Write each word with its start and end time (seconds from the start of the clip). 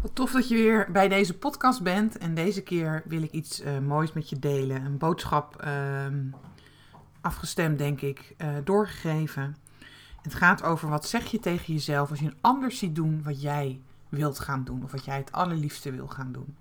Wat 0.00 0.14
tof 0.14 0.32
dat 0.32 0.48
je 0.48 0.54
weer 0.54 0.88
bij 0.92 1.08
deze 1.08 1.38
podcast 1.38 1.82
bent. 1.82 2.18
En 2.18 2.34
deze 2.34 2.62
keer 2.62 3.02
wil 3.04 3.22
ik 3.22 3.30
iets 3.30 3.62
uh, 3.62 3.78
moois 3.78 4.12
met 4.12 4.28
je 4.28 4.38
delen. 4.38 4.84
Een 4.84 4.98
boodschap 4.98 5.64
uh, 5.64 6.06
afgestemd, 7.20 7.78
denk 7.78 8.00
ik, 8.00 8.34
uh, 8.38 8.48
doorgegeven. 8.64 9.56
Het 10.22 10.34
gaat 10.34 10.62
over 10.62 10.88
wat 10.88 11.06
zeg 11.06 11.26
je 11.26 11.38
tegen 11.38 11.74
jezelf 11.74 12.10
als 12.10 12.18
je 12.18 12.26
een 12.26 12.38
ander 12.40 12.72
ziet 12.72 12.94
doen 12.94 13.22
wat 13.22 13.42
jij 13.42 13.80
wilt 14.08 14.38
gaan 14.38 14.64
doen. 14.64 14.84
Of 14.84 14.92
wat 14.92 15.04
jij 15.04 15.16
het 15.16 15.32
allerliefste 15.32 15.90
wil 15.90 16.06
gaan 16.06 16.32
doen. 16.32 16.56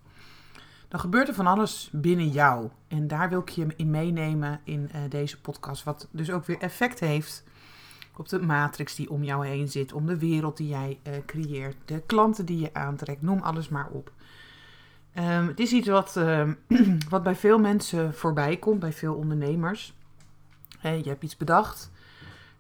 Dan 0.88 1.00
gebeurt 1.00 1.28
er 1.28 1.34
van 1.34 1.48
alles 1.48 1.90
binnen 1.92 2.30
jou. 2.30 2.70
En 2.88 3.08
daar 3.08 3.30
wil 3.30 3.40
ik 3.40 3.50
je 3.50 3.68
in 3.76 3.90
meenemen 3.90 4.60
in 4.64 4.90
uh, 4.96 5.02
deze 5.10 5.42
podcast. 5.42 5.84
Wat 5.84 6.08
dus 6.12 6.32
ook 6.32 6.46
weer 6.46 6.60
effect 6.60 7.00
heeft 7.00 7.44
op 8.20 8.30
de 8.30 8.42
matrix 8.42 8.96
die 8.96 9.10
om 9.10 9.24
jou 9.24 9.48
heen 9.48 9.70
zit. 9.70 9.94
Om 9.94 10.06
de 10.06 10.18
wereld 10.18 10.58
die 10.58 10.68
jij 10.68 11.00
uh, 11.08 11.14
creëert. 11.26 11.76
De 11.86 12.02
klanten 12.06 12.46
die 12.46 12.60
je 12.60 12.74
aantrekt. 12.74 13.22
Noem 13.22 13.42
alles 13.42 13.70
maar 13.70 13.88
op. 13.92 14.12
Um, 15.18 15.48
het 15.48 15.60
is 15.60 15.72
iets 15.72 15.88
wat, 15.88 16.16
uh, 16.18 16.50
wat 17.10 17.24
bij 17.24 17.36
veel 17.36 17.60
mensen 17.60 18.14
voorbij 18.14 18.58
komt. 18.58 18.80
Bij 18.80 18.94
veel 18.94 19.14
ondernemers. 19.14 19.94
Je 20.82 21.10
hebt 21.10 21.24
iets 21.24 21.38
bedacht. 21.38 21.92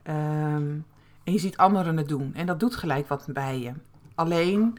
Um, 0.04 0.86
en 1.24 1.34
je 1.34 1.40
ziet 1.40 1.58
anderen 1.58 1.98
het 1.98 2.08
doen. 2.08 2.34
En 2.36 2.46
dat 2.46 2.60
doet 2.60 2.76
gelijk 2.76 3.08
wat 3.08 3.28
bij 3.34 3.60
je. 3.60 3.72
Alleen 4.16 4.78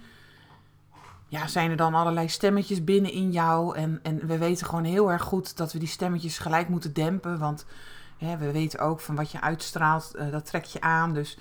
ja, 1.29 1.47
zijn 1.47 1.71
er 1.71 1.77
dan 1.77 1.95
allerlei 1.95 2.29
stemmetjes 2.29 2.85
binnen 2.85 3.13
in 3.13 3.31
jou. 3.31 3.77
En, 3.77 4.01
en 4.03 4.27
we 4.27 4.39
weten 4.39 4.67
gewoon 4.67 4.85
heel 4.85 5.13
erg 5.13 5.23
goed 5.23 5.57
dat 5.57 5.73
we 5.73 5.79
die 5.79 5.89
stemmetjes 5.89 6.39
gelijk 6.39 6.69
moeten 6.69 6.93
dempen. 6.93 7.39
Want 7.39 7.67
we 8.19 8.53
weten 8.53 8.81
ook 8.81 9.01
van 9.01 9.15
wat 9.15 9.31
je 9.31 9.41
uitstraalt, 9.41 10.13
uh, 10.17 10.31
dat 10.31 10.47
trek 10.47 10.65
je 10.65 10.81
aan. 10.81 11.15
Dus. 11.15 11.39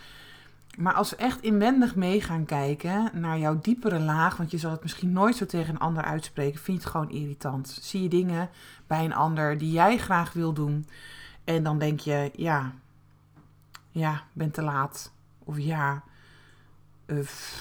Maar 0.77 0.93
als 0.93 1.09
we 1.09 1.15
echt 1.15 1.41
inwendig 1.41 1.95
mee 1.95 2.21
gaan 2.21 2.45
kijken 2.45 3.09
naar 3.13 3.37
jouw 3.37 3.59
diepere 3.61 3.99
laag, 3.99 4.37
want 4.37 4.51
je 4.51 4.57
zal 4.57 4.71
het 4.71 4.81
misschien 4.81 5.11
nooit 5.11 5.35
zo 5.35 5.45
tegen 5.45 5.73
een 5.73 5.79
ander 5.79 6.03
uitspreken, 6.03 6.59
vind 6.59 6.77
je 6.77 6.83
het 6.83 6.91
gewoon 6.91 7.11
irritant. 7.11 7.77
Zie 7.81 8.01
je 8.01 8.09
dingen 8.09 8.49
bij 8.87 9.05
een 9.05 9.15
ander 9.15 9.57
die 9.57 9.71
jij 9.71 9.97
graag 9.97 10.33
wil 10.33 10.53
doen. 10.53 10.87
En 11.43 11.63
dan 11.63 11.79
denk 11.79 11.99
je, 11.99 12.31
ja, 12.35 12.73
ja, 13.91 14.23
ben 14.33 14.51
te 14.51 14.61
laat. 14.61 15.11
Of 15.39 15.57
ja, 15.57 16.03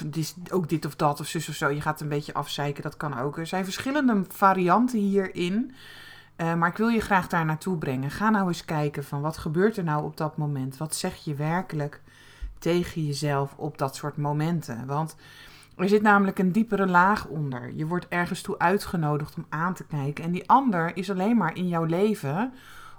dit, 0.04 0.34
ook 0.50 0.68
dit 0.68 0.84
of 0.84 0.96
dat 0.96 1.20
of 1.20 1.26
zus 1.26 1.48
of 1.48 1.54
zo. 1.54 1.68
Je 1.68 1.80
gaat 1.80 2.00
een 2.00 2.08
beetje 2.08 2.34
afzeiken, 2.34 2.82
dat 2.82 2.96
kan 2.96 3.18
ook. 3.18 3.38
Er 3.38 3.46
zijn 3.46 3.64
verschillende 3.64 4.24
varianten 4.28 4.98
hierin. 4.98 5.74
Uh, 6.36 6.54
maar 6.54 6.68
ik 6.68 6.76
wil 6.76 6.88
je 6.88 7.00
graag 7.00 7.28
daar 7.28 7.44
naartoe 7.44 7.78
brengen. 7.78 8.10
Ga 8.10 8.30
nou 8.30 8.48
eens 8.48 8.64
kijken 8.64 9.04
van 9.04 9.20
wat 9.20 9.38
gebeurt 9.38 9.76
er 9.76 9.84
nou 9.84 10.04
op 10.04 10.16
dat 10.16 10.36
moment? 10.36 10.76
Wat 10.76 10.94
zeg 10.94 11.16
je 11.24 11.34
werkelijk 11.34 12.02
tegen 12.58 13.06
jezelf 13.06 13.54
op 13.56 13.78
dat 13.78 13.96
soort 13.96 14.16
momenten? 14.16 14.86
Want 14.86 15.16
er 15.76 15.88
zit 15.88 16.02
namelijk 16.02 16.38
een 16.38 16.52
diepere 16.52 16.86
laag 16.86 17.26
onder. 17.26 17.72
Je 17.74 17.86
wordt 17.86 18.08
ergens 18.08 18.42
toe 18.42 18.58
uitgenodigd 18.58 19.36
om 19.36 19.46
aan 19.48 19.74
te 19.74 19.84
kijken. 19.84 20.24
En 20.24 20.30
die 20.30 20.48
ander 20.48 20.96
is 20.96 21.10
alleen 21.10 21.36
maar 21.36 21.56
in 21.56 21.68
jouw 21.68 21.84
leven 21.84 22.52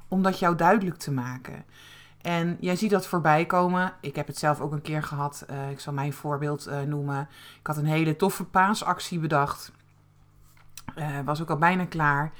om 0.07 0.23
dat 0.23 0.39
jou 0.39 0.55
duidelijk 0.55 0.97
te 0.97 1.11
maken. 1.11 1.65
En 2.21 2.57
jij 2.59 2.75
ziet 2.75 2.91
dat 2.91 3.07
voorbij 3.07 3.45
komen. 3.45 3.93
Ik 4.01 4.15
heb 4.15 4.27
het 4.27 4.37
zelf 4.37 4.61
ook 4.61 4.71
een 4.71 4.81
keer 4.81 5.03
gehad. 5.03 5.45
Uh, 5.49 5.69
ik 5.71 5.79
zal 5.79 5.93
mijn 5.93 6.13
voorbeeld 6.13 6.67
uh, 6.67 6.81
noemen. 6.81 7.29
Ik 7.59 7.67
had 7.67 7.77
een 7.77 7.85
hele 7.85 8.15
toffe 8.15 8.43
paasactie 8.43 9.19
bedacht. 9.19 9.71
Was 11.25 11.41
ook 11.41 11.49
al 11.49 11.57
bijna 11.57 11.85
klaar. 11.85 12.31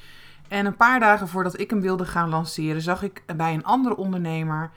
En 0.48 0.66
een 0.66 0.76
paar 0.76 1.00
dagen 1.00 1.28
voordat 1.28 1.60
ik 1.60 1.70
hem 1.70 1.82
wilde 1.82 2.06
gaan 2.06 2.30
lanceren, 2.30 2.82
zag 2.82 3.04
ik 3.04 3.24
bij 3.36 3.54
een 3.54 3.66
andere 3.66 3.98
ondernemer 3.98 4.72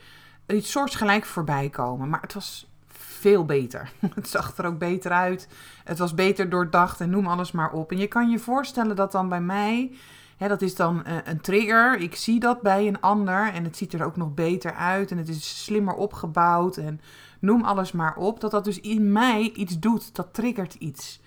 iets 0.47 0.71
soortgelijk 0.71 1.25
voorbij 1.25 1.69
komen. 1.69 2.09
Maar 2.09 2.21
het 2.21 2.35
was 2.35 2.69
veel 2.87 3.45
beter. 3.45 3.93
Het 4.15 4.29
zag 4.29 4.57
er 4.57 4.67
ook 4.67 4.79
beter 4.79 5.11
uit. 5.11 5.49
Het 5.85 5.99
was 5.99 6.15
beter 6.15 6.49
doordacht 6.49 7.01
en 7.01 7.11
noem 7.11 7.27
alles 7.27 7.53
maar 7.53 7.73
op. 7.73 7.93
En 7.93 7.99
je 7.99 8.07
kan 8.07 8.31
je 8.31 8.39
voorstellen 8.39 8.97
dat 8.97 9.13
dan 9.13 9.29
bij 9.29 9.41
mij 9.41 9.93
Hè, 10.41 10.49
dat 10.49 10.63
is 10.63 10.75
dan 10.75 11.03
uh, 11.07 11.15
een 11.25 11.41
trigger. 11.41 11.99
Ik 11.99 12.17
zie 12.17 12.41
dat 12.41 12.63
bij 12.63 12.87
een 12.87 13.01
ander 13.01 13.53
en 13.53 13.65
het 13.65 13.77
ziet 13.77 13.93
er 13.93 14.05
ook 14.05 14.17
nog 14.17 14.35
beter 14.35 14.75
uit 14.75 15.11
en 15.11 15.19
het 15.19 15.29
is 15.29 15.65
slimmer 15.65 15.95
opgebouwd 15.95 16.77
en 16.77 17.01
noem 17.41 17.65
alles 17.65 17.93
maar 17.93 18.17
op. 18.17 18.41
Dat 18.41 18.51
dat 18.51 18.65
dus 18.65 18.81
in 18.81 19.13
mij 19.13 19.53
iets 19.55 19.79
doet, 19.79 20.15
dat 20.15 20.35
triggert 20.35 20.75
iets. 20.75 21.20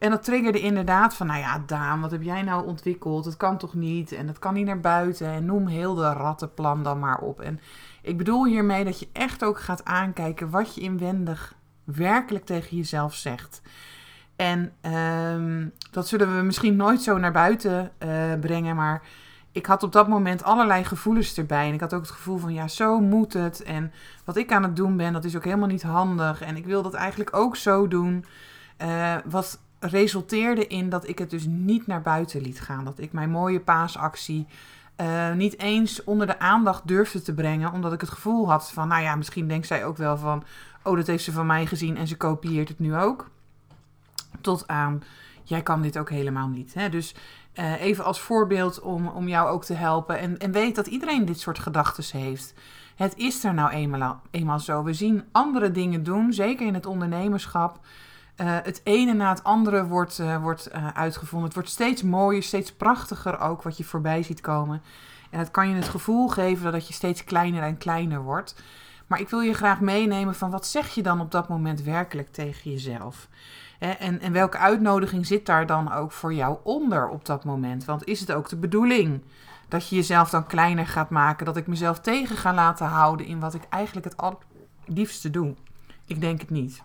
En 0.00 0.10
dat 0.10 0.24
triggerde 0.24 0.60
inderdaad 0.60 1.14
van, 1.14 1.26
nou 1.26 1.38
ja, 1.38 1.62
Daan, 1.66 2.00
wat 2.00 2.10
heb 2.10 2.22
jij 2.22 2.42
nou 2.42 2.66
ontwikkeld? 2.66 3.24
Het 3.24 3.36
kan 3.36 3.58
toch 3.58 3.74
niet? 3.74 4.12
En 4.12 4.26
het 4.26 4.38
kan 4.38 4.54
niet 4.54 4.66
naar 4.66 4.80
buiten. 4.80 5.26
En 5.26 5.44
noem 5.44 5.66
heel 5.66 5.94
de 5.94 6.12
rattenplan 6.12 6.82
dan 6.82 6.98
maar 6.98 7.18
op. 7.18 7.40
En 7.40 7.60
ik 8.02 8.16
bedoel 8.16 8.46
hiermee 8.46 8.84
dat 8.84 8.98
je 8.98 9.08
echt 9.12 9.44
ook 9.44 9.60
gaat 9.60 9.84
aankijken 9.84 10.50
wat 10.50 10.74
je 10.74 10.80
inwendig 10.80 11.54
werkelijk 11.84 12.44
tegen 12.44 12.76
jezelf 12.76 13.14
zegt. 13.14 13.62
En 14.36 14.72
um, 15.32 15.72
dat 15.90 16.08
zullen 16.08 16.36
we 16.36 16.42
misschien 16.42 16.76
nooit 16.76 17.02
zo 17.02 17.18
naar 17.18 17.32
buiten 17.32 17.92
uh, 17.98 18.10
brengen, 18.40 18.76
maar 18.76 19.02
ik 19.52 19.66
had 19.66 19.82
op 19.82 19.92
dat 19.92 20.08
moment 20.08 20.42
allerlei 20.42 20.84
gevoelens 20.84 21.38
erbij. 21.38 21.68
En 21.68 21.74
ik 21.74 21.80
had 21.80 21.94
ook 21.94 22.02
het 22.02 22.10
gevoel 22.10 22.38
van, 22.38 22.52
ja, 22.52 22.68
zo 22.68 23.00
moet 23.00 23.32
het. 23.32 23.62
En 23.62 23.92
wat 24.24 24.36
ik 24.36 24.52
aan 24.52 24.62
het 24.62 24.76
doen 24.76 24.96
ben, 24.96 25.12
dat 25.12 25.24
is 25.24 25.36
ook 25.36 25.44
helemaal 25.44 25.68
niet 25.68 25.82
handig. 25.82 26.40
En 26.40 26.56
ik 26.56 26.66
wil 26.66 26.82
dat 26.82 26.94
eigenlijk 26.94 27.36
ook 27.36 27.56
zo 27.56 27.88
doen. 27.88 28.24
Uh, 28.82 29.14
wat 29.24 29.60
resulteerde 29.80 30.66
in 30.66 30.88
dat 30.88 31.08
ik 31.08 31.18
het 31.18 31.30
dus 31.30 31.46
niet 31.46 31.86
naar 31.86 32.02
buiten 32.02 32.40
liet 32.40 32.60
gaan. 32.60 32.84
Dat 32.84 32.98
ik 32.98 33.12
mijn 33.12 33.30
mooie 33.30 33.60
paasactie 33.60 34.46
uh, 35.00 35.32
niet 35.32 35.58
eens 35.58 36.04
onder 36.04 36.26
de 36.26 36.38
aandacht 36.38 36.88
durfde 36.88 37.22
te 37.22 37.34
brengen. 37.34 37.72
Omdat 37.72 37.92
ik 37.92 38.00
het 38.00 38.10
gevoel 38.10 38.50
had 38.50 38.70
van, 38.70 38.88
nou 38.88 39.02
ja, 39.02 39.16
misschien 39.16 39.48
denkt 39.48 39.66
zij 39.66 39.84
ook 39.84 39.96
wel 39.96 40.16
van... 40.16 40.44
Oh, 40.82 40.96
dat 40.96 41.06
heeft 41.06 41.24
ze 41.24 41.32
van 41.32 41.46
mij 41.46 41.66
gezien 41.66 41.96
en 41.96 42.06
ze 42.06 42.16
kopieert 42.16 42.68
het 42.68 42.78
nu 42.78 42.96
ook 42.96 43.30
tot 44.40 44.68
aan 44.68 45.02
jij 45.50 45.62
kan 45.62 45.82
dit 45.82 45.98
ook 45.98 46.10
helemaal 46.10 46.48
niet. 46.48 46.74
Hè? 46.74 46.88
Dus 46.88 47.14
uh, 47.54 47.80
even 47.80 48.04
als 48.04 48.20
voorbeeld 48.20 48.80
om, 48.80 49.08
om 49.08 49.28
jou 49.28 49.48
ook 49.48 49.64
te 49.64 49.74
helpen. 49.74 50.18
En, 50.18 50.38
en 50.38 50.52
weet 50.52 50.74
dat 50.74 50.86
iedereen 50.86 51.24
dit 51.24 51.40
soort 51.40 51.58
gedachten 51.58 52.18
heeft. 52.18 52.54
Het 52.96 53.16
is 53.16 53.44
er 53.44 53.54
nou 53.54 53.70
eenmaal, 53.70 54.20
eenmaal 54.30 54.58
zo. 54.58 54.82
We 54.82 54.92
zien 54.92 55.24
andere 55.32 55.70
dingen 55.70 56.02
doen, 56.02 56.32
zeker 56.32 56.66
in 56.66 56.74
het 56.74 56.86
ondernemerschap. 56.86 57.78
Uh, 58.40 58.56
het 58.62 58.80
ene 58.84 59.12
na 59.12 59.28
het 59.28 59.44
andere 59.44 59.86
wordt, 59.86 60.18
uh, 60.18 60.42
wordt 60.42 60.72
uitgevonden. 60.94 61.44
Het 61.44 61.54
wordt 61.54 61.68
steeds 61.68 62.02
mooier, 62.02 62.42
steeds 62.42 62.72
prachtiger 62.72 63.40
ook 63.40 63.62
wat 63.62 63.76
je 63.76 63.84
voorbij 63.84 64.22
ziet 64.22 64.40
komen. 64.40 64.82
En 65.30 65.38
het 65.38 65.50
kan 65.50 65.68
je 65.68 65.74
het 65.74 65.88
gevoel 65.88 66.28
geven 66.28 66.72
dat 66.72 66.86
je 66.86 66.92
steeds 66.92 67.24
kleiner 67.24 67.62
en 67.62 67.78
kleiner 67.78 68.22
wordt. 68.22 68.54
Maar 69.06 69.20
ik 69.20 69.28
wil 69.28 69.40
je 69.40 69.54
graag 69.54 69.80
meenemen 69.80 70.34
van 70.34 70.50
wat 70.50 70.66
zeg 70.66 70.88
je 70.94 71.02
dan 71.02 71.20
op 71.20 71.30
dat 71.30 71.48
moment 71.48 71.82
werkelijk 71.82 72.32
tegen 72.32 72.70
jezelf? 72.70 73.28
En, 73.78 74.20
en 74.20 74.32
welke 74.32 74.58
uitnodiging 74.58 75.26
zit 75.26 75.46
daar 75.46 75.66
dan 75.66 75.92
ook 75.92 76.12
voor 76.12 76.34
jou 76.34 76.58
onder 76.62 77.08
op 77.08 77.24
dat 77.24 77.44
moment? 77.44 77.84
Want 77.84 78.06
is 78.06 78.20
het 78.20 78.32
ook 78.32 78.48
de 78.48 78.56
bedoeling 78.56 79.22
dat 79.68 79.88
je 79.88 79.96
jezelf 79.96 80.30
dan 80.30 80.46
kleiner 80.46 80.86
gaat 80.86 81.10
maken? 81.10 81.46
Dat 81.46 81.56
ik 81.56 81.66
mezelf 81.66 82.00
tegen 82.00 82.36
ga 82.36 82.54
laten 82.54 82.86
houden 82.86 83.26
in 83.26 83.40
wat 83.40 83.54
ik 83.54 83.62
eigenlijk 83.68 84.06
het 84.06 84.16
allerliefste 84.16 85.30
doe? 85.30 85.54
Ik 86.04 86.20
denk 86.20 86.40
het 86.40 86.50
niet. 86.50 86.82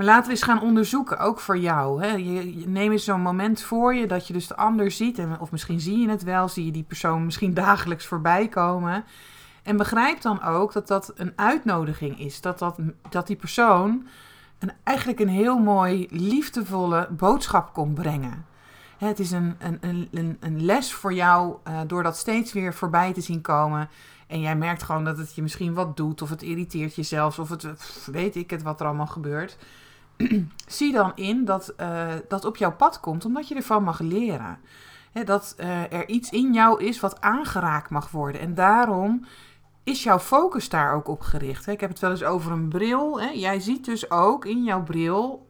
Maar 0.00 0.08
laten 0.08 0.26
we 0.26 0.30
eens 0.30 0.42
gaan 0.42 0.62
onderzoeken, 0.62 1.18
ook 1.18 1.40
voor 1.40 1.58
jou. 1.58 2.02
Hè. 2.02 2.14
Je, 2.14 2.60
je, 2.60 2.68
neem 2.68 2.92
eens 2.92 3.04
zo'n 3.04 3.20
moment 3.20 3.62
voor 3.62 3.94
je 3.94 4.06
dat 4.06 4.26
je 4.26 4.32
dus 4.32 4.46
de 4.46 4.56
ander 4.56 4.90
ziet. 4.90 5.18
En, 5.18 5.40
of 5.40 5.50
misschien 5.50 5.80
zie 5.80 5.98
je 5.98 6.08
het 6.08 6.22
wel, 6.22 6.48
zie 6.48 6.64
je 6.64 6.72
die 6.72 6.82
persoon 6.82 7.24
misschien 7.24 7.54
dagelijks 7.64 8.06
voorbij 8.06 8.48
komen. 8.48 9.04
En 9.62 9.76
begrijp 9.76 10.20
dan 10.20 10.42
ook 10.42 10.72
dat 10.72 10.88
dat 10.88 11.12
een 11.16 11.32
uitnodiging 11.36 12.18
is. 12.18 12.40
Dat, 12.40 12.58
dat, 12.58 12.78
dat 13.08 13.26
die 13.26 13.36
persoon 13.36 14.06
een, 14.58 14.72
eigenlijk 14.84 15.20
een 15.20 15.28
heel 15.28 15.58
mooi, 15.58 16.06
liefdevolle 16.10 17.08
boodschap 17.10 17.72
komt 17.72 17.94
brengen. 17.94 18.46
Het 18.98 19.18
is 19.18 19.30
een, 19.30 19.56
een, 19.58 20.08
een, 20.10 20.36
een 20.40 20.64
les 20.64 20.92
voor 20.92 21.12
jou 21.12 21.56
uh, 21.68 21.80
door 21.86 22.02
dat 22.02 22.16
steeds 22.16 22.52
weer 22.52 22.74
voorbij 22.74 23.12
te 23.12 23.20
zien 23.20 23.40
komen. 23.40 23.88
En 24.26 24.40
jij 24.40 24.56
merkt 24.56 24.82
gewoon 24.82 25.04
dat 25.04 25.18
het 25.18 25.34
je 25.34 25.42
misschien 25.42 25.74
wat 25.74 25.96
doet, 25.96 26.22
of 26.22 26.30
het 26.30 26.42
irriteert 26.42 26.94
je 26.94 27.02
zelfs, 27.02 27.38
of 27.38 27.48
het 27.48 27.66
weet 28.06 28.36
ik 28.36 28.50
het 28.50 28.62
wat 28.62 28.80
er 28.80 28.86
allemaal 28.86 29.06
gebeurt. 29.06 29.58
Zie 30.66 30.92
dan 30.92 31.12
in 31.14 31.44
dat 31.44 31.74
uh, 31.80 32.08
dat 32.28 32.44
op 32.44 32.56
jouw 32.56 32.76
pad 32.76 33.00
komt, 33.00 33.24
omdat 33.24 33.48
je 33.48 33.54
ervan 33.54 33.82
mag 33.82 34.00
leren. 34.00 34.58
Dat 35.24 35.56
uh, 35.60 35.92
er 35.92 36.08
iets 36.08 36.30
in 36.30 36.52
jou 36.52 36.84
is 36.84 37.00
wat 37.00 37.20
aangeraakt 37.20 37.90
mag 37.90 38.10
worden. 38.10 38.40
En 38.40 38.54
daarom 38.54 39.26
is 39.84 40.02
jouw 40.02 40.18
focus 40.18 40.68
daar 40.68 40.94
ook 40.94 41.08
op 41.08 41.20
gericht? 41.20 41.66
Ik 41.66 41.80
heb 41.80 41.90
het 41.90 41.98
wel 41.98 42.10
eens 42.10 42.24
over 42.24 42.52
een 42.52 42.68
bril. 42.68 43.20
Jij 43.32 43.60
ziet 43.60 43.84
dus 43.84 44.10
ook 44.10 44.44
in 44.44 44.64
jouw 44.64 44.82
bril 44.82 45.48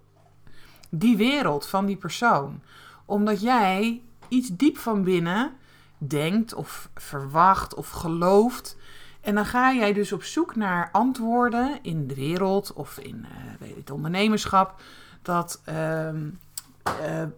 die 0.91 1.17
wereld 1.17 1.67
van 1.67 1.87
die 1.87 1.97
persoon. 1.97 2.63
Omdat 3.05 3.41
jij 3.41 4.03
iets 4.29 4.49
diep 4.49 4.79
van 4.79 5.05
binnen 5.05 5.53
denkt 5.99 6.55
of 6.55 6.91
verwacht 6.95 7.75
of 7.75 7.91
gelooft. 7.91 8.77
En 9.21 9.35
dan 9.35 9.47
ga 9.47 9.73
jij 9.73 9.93
dus 9.93 10.13
op 10.13 10.23
zoek 10.23 10.57
naar 10.57 10.89
antwoorden 10.93 11.79
in 11.83 12.07
de 12.07 12.15
wereld 12.15 12.73
of 12.73 12.99
in 12.99 13.27
weet 13.59 13.77
het 13.77 13.91
ondernemerschap. 13.91 14.83
Dat, 15.23 15.63
uh, 15.69 16.15
uh, 16.15 16.23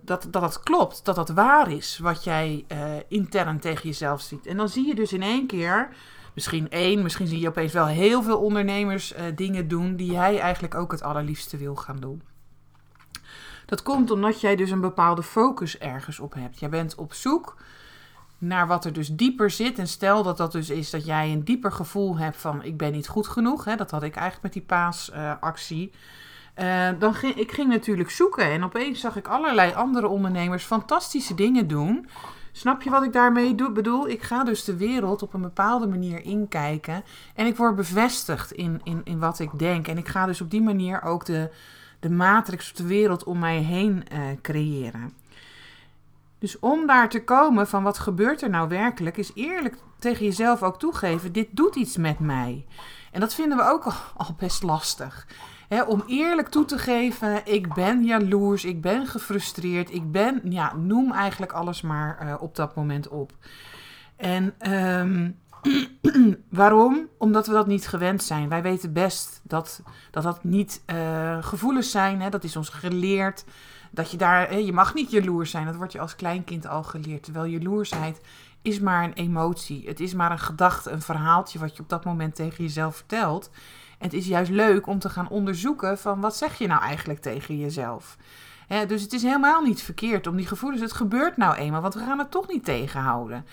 dat, 0.00 0.22
dat 0.30 0.42
dat 0.42 0.62
klopt, 0.62 1.04
dat 1.04 1.16
dat 1.16 1.28
waar 1.28 1.70
is 1.70 1.98
wat 1.98 2.24
jij 2.24 2.64
uh, 2.68 2.78
intern 3.08 3.58
tegen 3.58 3.88
jezelf 3.88 4.20
ziet. 4.20 4.46
En 4.46 4.56
dan 4.56 4.68
zie 4.68 4.86
je 4.86 4.94
dus 4.94 5.12
in 5.12 5.22
één 5.22 5.46
keer, 5.46 5.88
misschien 6.34 6.70
één, 6.70 7.02
misschien 7.02 7.26
zie 7.26 7.40
je 7.40 7.48
opeens 7.48 7.72
wel 7.72 7.86
heel 7.86 8.22
veel 8.22 8.38
ondernemers 8.38 9.14
dingen 9.34 9.68
doen 9.68 9.96
die 9.96 10.12
jij 10.12 10.38
eigenlijk 10.38 10.74
ook 10.74 10.92
het 10.92 11.02
allerliefste 11.02 11.56
wil 11.56 11.74
gaan 11.74 12.00
doen. 12.00 12.22
Dat 13.66 13.82
komt 13.82 14.10
omdat 14.10 14.40
jij 14.40 14.56
dus 14.56 14.70
een 14.70 14.80
bepaalde 14.80 15.22
focus 15.22 15.78
ergens 15.78 16.20
op 16.20 16.34
hebt. 16.34 16.58
Jij 16.58 16.68
bent 16.68 16.94
op 16.94 17.12
zoek 17.12 17.56
naar 18.42 18.66
wat 18.66 18.84
er 18.84 18.92
dus 18.92 19.08
dieper 19.08 19.50
zit. 19.50 19.78
En 19.78 19.88
stel 19.88 20.22
dat 20.22 20.36
dat 20.36 20.52
dus 20.52 20.70
is 20.70 20.90
dat 20.90 21.04
jij 21.04 21.32
een 21.32 21.44
dieper 21.44 21.72
gevoel 21.72 22.18
hebt 22.18 22.36
van 22.36 22.62
ik 22.62 22.76
ben 22.76 22.92
niet 22.92 23.08
goed 23.08 23.26
genoeg. 23.26 23.64
Hè, 23.64 23.76
dat 23.76 23.90
had 23.90 24.02
ik 24.02 24.14
eigenlijk 24.14 24.42
met 24.42 24.52
die 24.52 24.62
paasactie. 24.62 25.92
Uh, 26.58 26.88
dan 26.98 27.14
ging 27.14 27.34
ik 27.34 27.52
ging 27.52 27.68
natuurlijk 27.68 28.10
zoeken 28.10 28.44
en 28.44 28.64
opeens 28.64 29.00
zag 29.00 29.16
ik 29.16 29.28
allerlei 29.28 29.74
andere 29.74 30.08
ondernemers 30.08 30.64
fantastische 30.64 31.34
dingen 31.34 31.68
doen. 31.68 32.08
Snap 32.52 32.82
je 32.82 32.90
wat 32.90 33.02
ik 33.02 33.12
daarmee 33.12 33.54
doe, 33.54 33.72
bedoel? 33.72 34.08
Ik 34.08 34.22
ga 34.22 34.44
dus 34.44 34.64
de 34.64 34.76
wereld 34.76 35.22
op 35.22 35.34
een 35.34 35.40
bepaalde 35.40 35.86
manier 35.86 36.24
inkijken. 36.24 37.04
En 37.34 37.46
ik 37.46 37.56
word 37.56 37.76
bevestigd 37.76 38.52
in, 38.52 38.80
in, 38.84 39.00
in 39.04 39.18
wat 39.18 39.38
ik 39.38 39.58
denk. 39.58 39.88
En 39.88 39.98
ik 39.98 40.08
ga 40.08 40.26
dus 40.26 40.40
op 40.40 40.50
die 40.50 40.62
manier 40.62 41.02
ook 41.02 41.24
de, 41.24 41.50
de 42.00 42.10
matrix 42.10 42.70
op 42.70 42.76
de 42.76 42.86
wereld 42.86 43.24
om 43.24 43.38
mij 43.38 43.58
heen 43.58 44.04
uh, 44.12 44.18
creëren. 44.42 45.12
Dus 46.42 46.58
om 46.58 46.86
daar 46.86 47.08
te 47.08 47.24
komen 47.24 47.68
van 47.68 47.82
wat 47.82 47.98
gebeurt 47.98 48.42
er 48.42 48.50
nou 48.50 48.68
werkelijk, 48.68 49.16
is 49.16 49.30
eerlijk 49.34 49.76
tegen 49.98 50.24
jezelf 50.24 50.62
ook 50.62 50.78
toegeven: 50.78 51.32
dit 51.32 51.48
doet 51.50 51.76
iets 51.76 51.96
met 51.96 52.18
mij. 52.18 52.66
En 53.12 53.20
dat 53.20 53.34
vinden 53.34 53.58
we 53.58 53.64
ook 53.64 53.92
al 54.16 54.34
best 54.38 54.62
lastig. 54.62 55.26
Om 55.86 56.02
eerlijk 56.06 56.48
toe 56.48 56.64
te 56.64 56.78
geven: 56.78 57.40
ik 57.44 57.74
ben 57.74 58.04
jaloers, 58.04 58.64
ik 58.64 58.80
ben 58.80 59.06
gefrustreerd, 59.06 59.92
ik 59.92 60.12
ben, 60.12 60.40
ja, 60.44 60.76
noem 60.76 61.12
eigenlijk 61.12 61.52
alles 61.52 61.80
maar 61.80 62.18
uh, 62.22 62.34
op 62.40 62.56
dat 62.56 62.74
moment 62.74 63.08
op. 63.08 63.32
En 64.16 64.54
um, 64.72 65.38
waarom? 66.50 67.08
Omdat 67.18 67.46
we 67.46 67.52
dat 67.52 67.66
niet 67.66 67.88
gewend 67.88 68.22
zijn. 68.22 68.48
Wij 68.48 68.62
weten 68.62 68.92
best 68.92 69.40
dat 69.42 69.82
dat, 70.10 70.22
dat 70.22 70.44
niet 70.44 70.82
uh, 70.94 71.36
gevoelens 71.40 71.90
zijn. 71.90 72.20
Hè? 72.20 72.28
Dat 72.28 72.44
is 72.44 72.56
ons 72.56 72.68
geleerd. 72.68 73.44
Dat 73.94 74.10
je 74.10 74.16
daar, 74.16 74.58
je 74.58 74.72
mag 74.72 74.94
niet 74.94 75.10
jaloers 75.10 75.50
zijn. 75.50 75.66
Dat 75.66 75.76
wordt 75.76 75.92
je 75.92 76.00
als 76.00 76.16
kleinkind 76.16 76.66
al 76.66 76.82
geleerd. 76.82 77.22
Terwijl 77.22 77.46
jaloersheid 77.46 78.20
is 78.62 78.80
maar 78.80 79.04
een 79.04 79.12
emotie. 79.12 79.86
Het 79.86 80.00
is 80.00 80.14
maar 80.14 80.30
een 80.30 80.38
gedachte, 80.38 80.90
een 80.90 81.02
verhaaltje 81.02 81.58
wat 81.58 81.76
je 81.76 81.82
op 81.82 81.88
dat 81.88 82.04
moment 82.04 82.34
tegen 82.34 82.64
jezelf 82.64 82.96
vertelt. 82.96 83.50
En 83.98 84.08
het 84.08 84.12
is 84.12 84.26
juist 84.26 84.50
leuk 84.50 84.86
om 84.86 84.98
te 84.98 85.08
gaan 85.08 85.28
onderzoeken 85.28 85.98
van 85.98 86.20
wat 86.20 86.36
zeg 86.36 86.58
je 86.58 86.66
nou 86.66 86.82
eigenlijk 86.82 87.20
tegen 87.20 87.58
jezelf. 87.58 88.16
Dus 88.86 89.02
het 89.02 89.12
is 89.12 89.22
helemaal 89.22 89.62
niet 89.62 89.82
verkeerd 89.82 90.26
om 90.26 90.36
die 90.36 90.46
gevoelens. 90.46 90.82
Het 90.82 90.92
gebeurt 90.92 91.36
nou 91.36 91.54
eenmaal, 91.54 91.80
want 91.80 91.94
we 91.94 92.00
gaan 92.00 92.18
het 92.18 92.30
toch 92.30 92.48
niet 92.48 92.64
tegenhouden. 92.64 93.46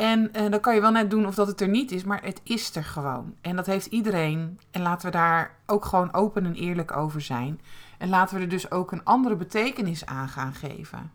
En 0.00 0.30
uh, 0.32 0.50
dan 0.50 0.60
kan 0.60 0.74
je 0.74 0.80
wel 0.80 0.90
net 0.90 1.10
doen 1.10 1.26
of 1.26 1.34
dat 1.34 1.46
het 1.46 1.60
er 1.60 1.68
niet 1.68 1.92
is, 1.92 2.04
maar 2.04 2.22
het 2.22 2.40
is 2.44 2.76
er 2.76 2.84
gewoon. 2.84 3.34
En 3.40 3.56
dat 3.56 3.66
heeft 3.66 3.86
iedereen. 3.86 4.58
En 4.70 4.82
laten 4.82 5.06
we 5.06 5.16
daar 5.16 5.56
ook 5.66 5.84
gewoon 5.84 6.12
open 6.12 6.44
en 6.44 6.54
eerlijk 6.54 6.96
over 6.96 7.20
zijn. 7.20 7.60
En 7.98 8.08
laten 8.08 8.36
we 8.36 8.42
er 8.42 8.48
dus 8.48 8.70
ook 8.70 8.92
een 8.92 9.04
andere 9.04 9.36
betekenis 9.36 10.06
aan 10.06 10.28
gaan 10.28 10.54
geven. 10.54 11.12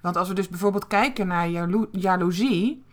Want 0.00 0.16
als 0.16 0.28
we 0.28 0.34
dus 0.34 0.48
bijvoorbeeld 0.48 0.86
kijken 0.86 1.26
naar 1.26 1.48
jalo 1.48 1.88
jaloezie. 1.90 2.84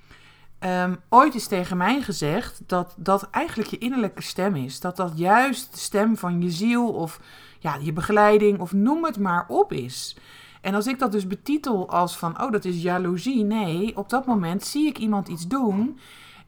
Um, 0.60 0.98
ooit 1.10 1.36
is 1.36 1.48
tegen 1.48 1.78
mij 1.78 2.02
gezegd 2.02 2.62
dat 2.66 2.94
dat 2.98 3.30
eigenlijk 3.30 3.70
je 3.70 3.78
innerlijke 3.78 4.22
stem 4.22 4.56
is. 4.56 4.80
Dat 4.80 4.96
dat 4.96 5.12
juist 5.16 5.72
de 5.72 5.80
stem 5.80 6.18
van 6.18 6.42
je 6.42 6.52
ziel 6.52 6.90
of 6.90 7.20
ja, 7.60 7.78
je 7.82 7.94
begeleiding 7.94 8.60
of 8.60 8.74
noem 8.74 9.06
het 9.06 9.20
maar 9.20 9.46
op 9.48 9.74
is. 9.74 10.18
En 10.62 10.76
als 10.76 10.88
ik 10.88 11.00
dat 11.00 11.12
dus 11.12 11.28
betitel 11.28 11.90
als 11.90 12.18
van, 12.18 12.42
oh, 12.42 12.52
dat 12.52 12.66
is 12.66 12.82
jaloezie. 12.82 13.44
Nee, 13.44 13.98
op 13.98 14.10
dat 14.10 14.26
moment 14.26 14.64
zie 14.64 14.88
ik 14.88 14.98
iemand 14.98 15.28
iets 15.28 15.48
doen. 15.48 16.00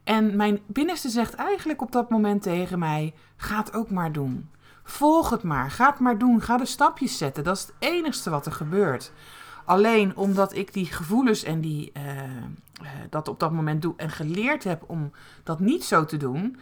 En 0.04 0.36
mijn 0.36 0.60
binnenste 0.68 1.10
zegt 1.10 1.36
eigenlijk 1.36 1.82
op 1.82 1.92
dat 1.92 2.10
moment 2.10 2.42
tegen 2.42 2.80
mij, 2.80 3.14
ga 3.36 3.58
het 3.58 3.74
ook 3.74 3.90
maar 3.90 4.12
doen. 4.12 4.50
Volg 4.84 5.30
het 5.30 5.44
maar, 5.44 5.72
ga 5.72 5.90
het 5.90 6.00
maar 6.00 6.18
doen, 6.18 6.42
ga 6.42 6.58
de 6.58 6.66
stapjes 6.66 7.18
zetten. 7.18 7.44
Dat 7.44 7.56
is 7.56 7.62
het 7.62 7.74
enigste 7.80 8.30
wat 8.30 8.46
er 8.46 8.52
gebeurt. 8.52 9.12
Alleen 9.66 10.16
omdat 10.18 10.56
ik 10.56 10.74
die 10.74 10.86
gevoelens 10.86 11.44
en 11.44 11.62
die, 11.62 11.92
uh, 11.98 12.04
uh, 12.04 12.90
dat 13.10 13.28
op 13.28 13.40
dat 13.40 13.52
moment 13.52 13.82
doe 13.82 13.94
en 13.98 14.10
geleerd 14.10 14.64
heb 14.64 14.84
om 14.88 15.12
dat 15.44 15.60
niet 15.60 15.84
zo 15.84 16.06
te 16.06 16.18
doen, 16.18 16.58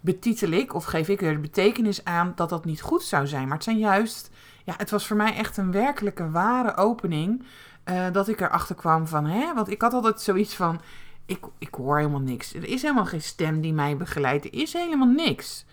betitel 0.00 0.50
ik 0.50 0.74
of 0.74 0.84
geef 0.84 1.08
ik 1.08 1.22
er 1.22 1.32
de 1.32 1.38
betekenis 1.38 2.04
aan 2.04 2.32
dat 2.36 2.48
dat 2.48 2.64
niet 2.64 2.80
goed 2.80 3.02
zou 3.02 3.26
zijn. 3.26 3.44
Maar 3.44 3.54
het 3.54 3.64
zijn 3.64 3.78
juist, 3.78 4.30
ja, 4.64 4.74
het 4.76 4.90
was 4.90 5.06
voor 5.06 5.16
mij 5.16 5.34
echt 5.34 5.56
een 5.56 5.72
werkelijke 5.72 6.30
ware 6.30 6.76
opening 6.76 7.44
uh, 7.84 8.06
dat 8.12 8.28
ik 8.28 8.40
erachter 8.40 8.74
kwam 8.74 9.06
van, 9.06 9.24
hè, 9.24 9.54
want 9.54 9.70
ik 9.70 9.82
had 9.82 9.92
altijd 9.92 10.20
zoiets 10.20 10.54
van, 10.54 10.80
ik, 11.26 11.44
ik 11.58 11.74
hoor 11.74 11.96
helemaal 11.96 12.20
niks. 12.20 12.54
Er 12.54 12.68
is 12.68 12.82
helemaal 12.82 13.06
geen 13.06 13.22
stem 13.22 13.60
die 13.60 13.72
mij 13.72 13.96
begeleidt, 13.96 14.44
er 14.44 14.54
is 14.54 14.72
helemaal 14.72 15.08
niks. 15.08 15.64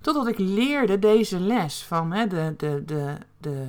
Totdat 0.00 0.26
ik 0.26 0.38
leerde 0.38 0.98
deze 0.98 1.40
les 1.40 1.84
van 1.84 2.12
hè, 2.12 2.26
de, 2.26 2.54
de, 2.56 2.82
de, 2.86 3.16
de 3.38 3.66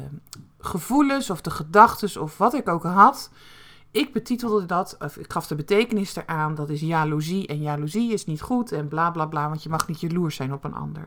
gevoelens 0.60 1.30
of 1.30 1.42
de 1.42 1.50
gedachten 1.50 2.22
of 2.22 2.38
wat 2.38 2.54
ik 2.54 2.70
ook 2.70 2.84
had. 2.84 3.32
Ik 3.92 4.14
betitelde 4.14 4.66
dat, 4.66 4.96
of 5.00 5.18
ik 5.18 5.32
gaf 5.32 5.48
de 5.48 5.56
betekenis 5.56 6.16
eraan, 6.16 6.56
dat 6.56 6.70
is 6.70 6.82
jaloezie. 6.82 7.48
En 7.48 7.62
jaloezie 7.62 8.14
is 8.14 8.26
niet 8.26 8.42
goed 8.42 8.72
en 8.72 8.88
bla 8.88 9.12
bla 9.12 9.26
bla, 9.26 9.48
want 9.48 9.64
je 9.64 9.70
mag 9.70 9.88
niet 9.88 10.00
jaloers 10.00 10.36
zijn 10.36 10.54
op 10.54 10.64
een 10.64 10.74
ander. 10.74 11.04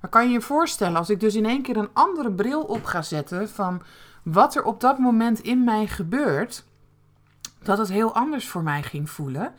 Maar 0.00 0.10
kan 0.10 0.26
je 0.26 0.32
je 0.32 0.40
voorstellen, 0.40 0.96
als 0.96 1.10
ik 1.10 1.20
dus 1.20 1.34
in 1.34 1.46
één 1.46 1.62
keer 1.62 1.76
een 1.76 1.90
andere 1.92 2.32
bril 2.32 2.62
op 2.62 2.84
ga 2.84 3.02
zetten 3.02 3.48
van 3.48 3.82
wat 4.22 4.56
er 4.56 4.64
op 4.64 4.80
dat 4.80 4.98
moment 4.98 5.40
in 5.40 5.64
mij 5.64 5.86
gebeurt, 5.86 6.64
dat 7.62 7.78
het 7.78 7.88
heel 7.88 8.14
anders 8.14 8.48
voor 8.48 8.62
mij 8.62 8.82
ging 8.82 9.10
voelen. 9.10 9.54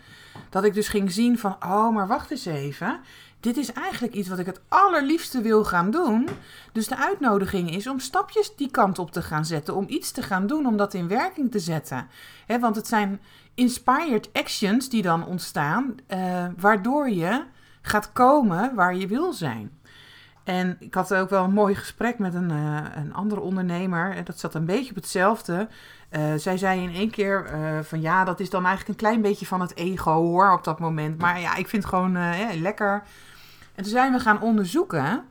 Dat 0.49 0.63
ik 0.63 0.73
dus 0.73 0.87
ging 0.87 1.11
zien 1.11 1.39
van, 1.39 1.55
oh, 1.59 1.93
maar 1.93 2.07
wacht 2.07 2.31
eens 2.31 2.45
even 2.45 2.99
dit 3.39 3.57
is 3.57 3.73
eigenlijk 3.73 4.13
iets 4.13 4.29
wat 4.29 4.39
ik 4.39 4.45
het 4.45 4.61
allerliefste 4.67 5.41
wil 5.41 5.63
gaan 5.63 5.91
doen. 5.91 6.29
Dus 6.71 6.87
de 6.87 6.97
uitnodiging 6.97 7.71
is 7.71 7.87
om 7.87 7.99
stapjes 7.99 8.55
die 8.55 8.71
kant 8.71 8.99
op 8.99 9.11
te 9.11 9.21
gaan 9.21 9.45
zetten. 9.45 9.75
Om 9.75 9.85
iets 9.87 10.11
te 10.11 10.21
gaan 10.21 10.47
doen, 10.47 10.65
om 10.65 10.77
dat 10.77 10.93
in 10.93 11.07
werking 11.07 11.51
te 11.51 11.59
zetten. 11.59 12.07
Want 12.59 12.75
het 12.75 12.87
zijn 12.87 13.21
inspired 13.53 14.29
actions 14.33 14.89
die 14.89 15.01
dan 15.01 15.25
ontstaan, 15.25 15.95
uh, 16.07 16.45
waardoor 16.57 17.09
je 17.09 17.43
gaat 17.81 18.11
komen 18.11 18.75
waar 18.75 18.95
je 18.95 19.07
wil 19.07 19.33
zijn. 19.33 19.79
En 20.47 20.77
ik 20.79 20.93
had 20.93 21.13
ook 21.13 21.29
wel 21.29 21.43
een 21.43 21.53
mooi 21.53 21.75
gesprek 21.75 22.19
met 22.19 22.33
een, 22.33 22.51
uh, 22.51 22.77
een 22.95 23.13
andere 23.13 23.41
ondernemer. 23.41 24.15
En 24.15 24.23
dat 24.23 24.39
zat 24.39 24.53
een 24.53 24.65
beetje 24.65 24.89
op 24.89 24.95
hetzelfde. 24.95 25.67
Uh, 26.11 26.21
zij 26.35 26.57
zei 26.57 26.81
in 26.81 26.93
één 26.93 27.09
keer 27.09 27.49
uh, 27.53 27.79
van 27.81 28.01
ja, 28.01 28.23
dat 28.23 28.39
is 28.39 28.49
dan 28.49 28.65
eigenlijk 28.65 28.89
een 28.89 29.07
klein 29.07 29.21
beetje 29.21 29.45
van 29.45 29.61
het 29.61 29.75
ego 29.75 30.11
hoor 30.11 30.51
op 30.51 30.63
dat 30.63 30.79
moment. 30.79 31.17
Maar 31.17 31.39
ja, 31.39 31.55
ik 31.55 31.67
vind 31.67 31.83
het 31.83 31.93
gewoon 31.93 32.17
lekker 32.61 33.03
en 33.77 33.83
toen 33.83 33.91
zijn 33.91 34.11
we 34.11 34.19
gaan 34.19 34.41
onderzoeken. 34.41 35.23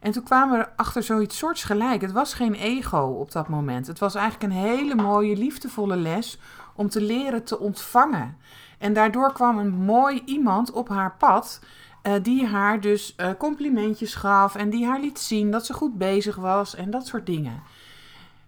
En 0.00 0.12
toen 0.12 0.22
kwamen 0.22 0.58
we 0.58 0.76
achter 0.76 1.02
zoiets 1.02 1.38
soortsgelijk. 1.38 2.00
Het 2.00 2.12
was 2.12 2.34
geen 2.34 2.54
ego 2.54 2.98
op 2.98 3.32
dat 3.32 3.48
moment. 3.48 3.86
Het 3.86 3.98
was 3.98 4.14
eigenlijk 4.14 4.52
een 4.52 4.58
hele 4.58 4.94
mooie, 4.94 5.36
liefdevolle 5.36 5.96
les 5.96 6.38
om 6.74 6.88
te 6.88 7.00
leren 7.00 7.44
te 7.44 7.58
ontvangen. 7.58 8.36
En 8.78 8.92
daardoor 8.92 9.32
kwam 9.32 9.58
een 9.58 9.70
mooi 9.70 10.22
iemand 10.24 10.70
op 10.70 10.88
haar 10.88 11.14
pad. 11.18 11.60
Uh, 12.02 12.12
die 12.22 12.46
haar 12.46 12.80
dus 12.80 13.14
uh, 13.16 13.30
complimentjes 13.38 14.14
gaf 14.14 14.54
en 14.54 14.70
die 14.70 14.86
haar 14.86 15.00
liet 15.00 15.18
zien 15.18 15.50
dat 15.50 15.66
ze 15.66 15.72
goed 15.72 15.98
bezig 15.98 16.36
was 16.36 16.74
en 16.74 16.90
dat 16.90 17.06
soort 17.06 17.26
dingen. 17.26 17.62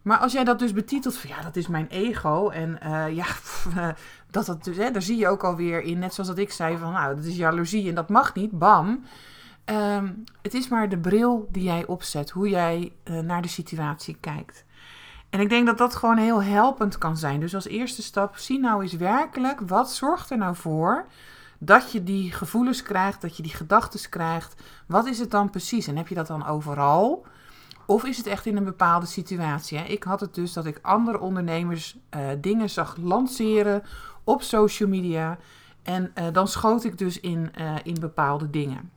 Maar 0.03 0.19
als 0.19 0.33
jij 0.33 0.45
dat 0.45 0.59
dus 0.59 0.73
betitelt 0.73 1.17
van 1.17 1.31
ja, 1.31 1.43
dat 1.43 1.57
is 1.57 1.67
mijn 1.67 1.87
ego. 1.89 2.49
En 2.49 2.79
uh, 2.85 3.15
ja, 3.15 3.27
dat 4.31 4.47
dat 4.47 4.65
dus, 4.65 4.77
hè, 4.77 4.91
daar 4.91 5.03
zie 5.03 5.19
je 5.19 5.29
ook 5.29 5.45
alweer 5.45 5.83
in, 5.83 5.99
net 5.99 6.15
zoals 6.15 6.29
dat 6.29 6.39
ik 6.39 6.53
zei 6.53 6.77
van 6.77 6.93
nou, 6.93 7.17
dat 7.17 7.25
is 7.25 7.37
jaloezie 7.37 7.89
en 7.89 7.95
dat 7.95 8.09
mag 8.09 8.35
niet, 8.35 8.59
bam. 8.59 9.05
Um, 9.65 10.25
het 10.43 10.55
is 10.55 10.69
maar 10.69 10.89
de 10.89 10.99
bril 10.99 11.49
die 11.51 11.63
jij 11.63 11.87
opzet, 11.87 12.31
hoe 12.31 12.49
jij 12.49 12.93
naar 13.05 13.43
de 13.43 13.49
situatie 13.49 14.17
kijkt. 14.21 14.65
En 15.31 15.41
ik 15.41 15.49
denk 15.49 15.67
dat 15.67 15.79
dat 15.79 15.95
gewoon 15.95 16.17
heel 16.17 16.43
helpend 16.43 16.99
kan 16.99 17.17
zijn. 17.17 17.41
Dus 17.41 17.55
als 17.55 17.67
eerste 17.67 18.03
stap, 18.03 18.37
zie 18.37 18.61
nou 18.61 18.83
eens 18.83 18.93
werkelijk 18.93 19.61
wat 19.61 19.93
zorgt 19.93 20.31
er 20.31 20.39
nou 20.39 20.57
voor 20.57 21.07
dat 21.65 21.93
je 21.93 22.03
die 22.03 22.33
gevoelens 22.33 22.83
krijgt, 22.83 23.21
dat 23.21 23.37
je 23.37 23.43
die 23.43 23.55
gedachten 23.55 24.11
krijgt. 24.11 24.63
Wat 24.87 25.07
is 25.07 25.19
het 25.19 25.31
dan 25.31 25.51
precies? 25.51 25.87
En 25.87 25.97
heb 25.97 26.09
je 26.09 26.15
dat 26.15 26.27
dan 26.27 26.47
overal? 26.47 27.27
Of 27.87 28.05
is 28.05 28.17
het 28.17 28.27
echt 28.27 28.47
in 28.47 28.57
een 28.57 28.65
bepaalde 28.65 29.07
situatie? 29.07 29.79
Ik 29.79 30.03
had 30.03 30.21
het 30.21 30.35
dus 30.35 30.53
dat 30.53 30.67
ik 30.67 30.79
andere 30.83 31.21
ondernemers 31.21 31.97
uh, 32.17 32.29
dingen 32.41 32.71
zag 32.71 32.97
lanceren 32.97 33.83
op 34.25 34.43
social 34.43 34.89
media. 34.89 35.39
En 35.83 36.11
eh, 36.15 36.27
dan 36.33 36.49
schoot 36.49 36.85
ik 36.85 36.99
dus 36.99 37.21
in, 37.21 37.55
eh, 37.55 37.75
in 37.83 37.97
bepaalde 38.01 38.51
dingen. 38.51 38.91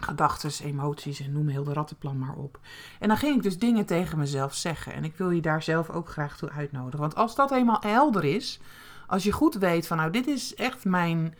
Gedachten, 0.00 0.64
emoties 0.64 1.20
en 1.20 1.32
noem 1.32 1.48
heel 1.48 1.64
de 1.64 1.72
rattenplan 1.72 2.18
maar 2.18 2.34
op. 2.34 2.60
En 2.98 3.08
dan 3.08 3.16
ging 3.16 3.36
ik 3.36 3.42
dus 3.42 3.58
dingen 3.58 3.86
tegen 3.86 4.18
mezelf 4.18 4.54
zeggen. 4.54 4.92
En 4.92 5.04
ik 5.04 5.16
wil 5.16 5.30
je 5.30 5.40
daar 5.40 5.62
zelf 5.62 5.90
ook 5.90 6.08
graag 6.08 6.36
toe 6.36 6.50
uitnodigen. 6.50 7.00
Want 7.00 7.14
als 7.14 7.34
dat 7.34 7.50
eenmaal 7.50 7.80
helder 7.80 8.24
is, 8.24 8.60
als 9.06 9.24
je 9.24 9.32
goed 9.32 9.54
weet 9.54 9.86
van 9.86 9.96
nou, 9.96 10.10
dit 10.10 10.26
is 10.26 10.54
echt 10.54 10.84
mijn, 10.84 11.34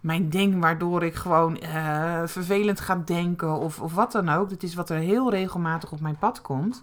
mijn 0.00 0.28
ding 0.28 0.60
waardoor 0.60 1.02
ik 1.02 1.14
gewoon 1.14 1.58
uh, 1.62 2.22
vervelend 2.24 2.80
ga 2.80 3.02
denken 3.04 3.58
of, 3.58 3.80
of 3.80 3.94
wat 3.94 4.12
dan 4.12 4.28
ook. 4.28 4.48
Dit 4.48 4.62
is 4.62 4.74
wat 4.74 4.90
er 4.90 4.98
heel 4.98 5.30
regelmatig 5.30 5.92
op 5.92 6.00
mijn 6.00 6.18
pad 6.18 6.40
komt. 6.40 6.82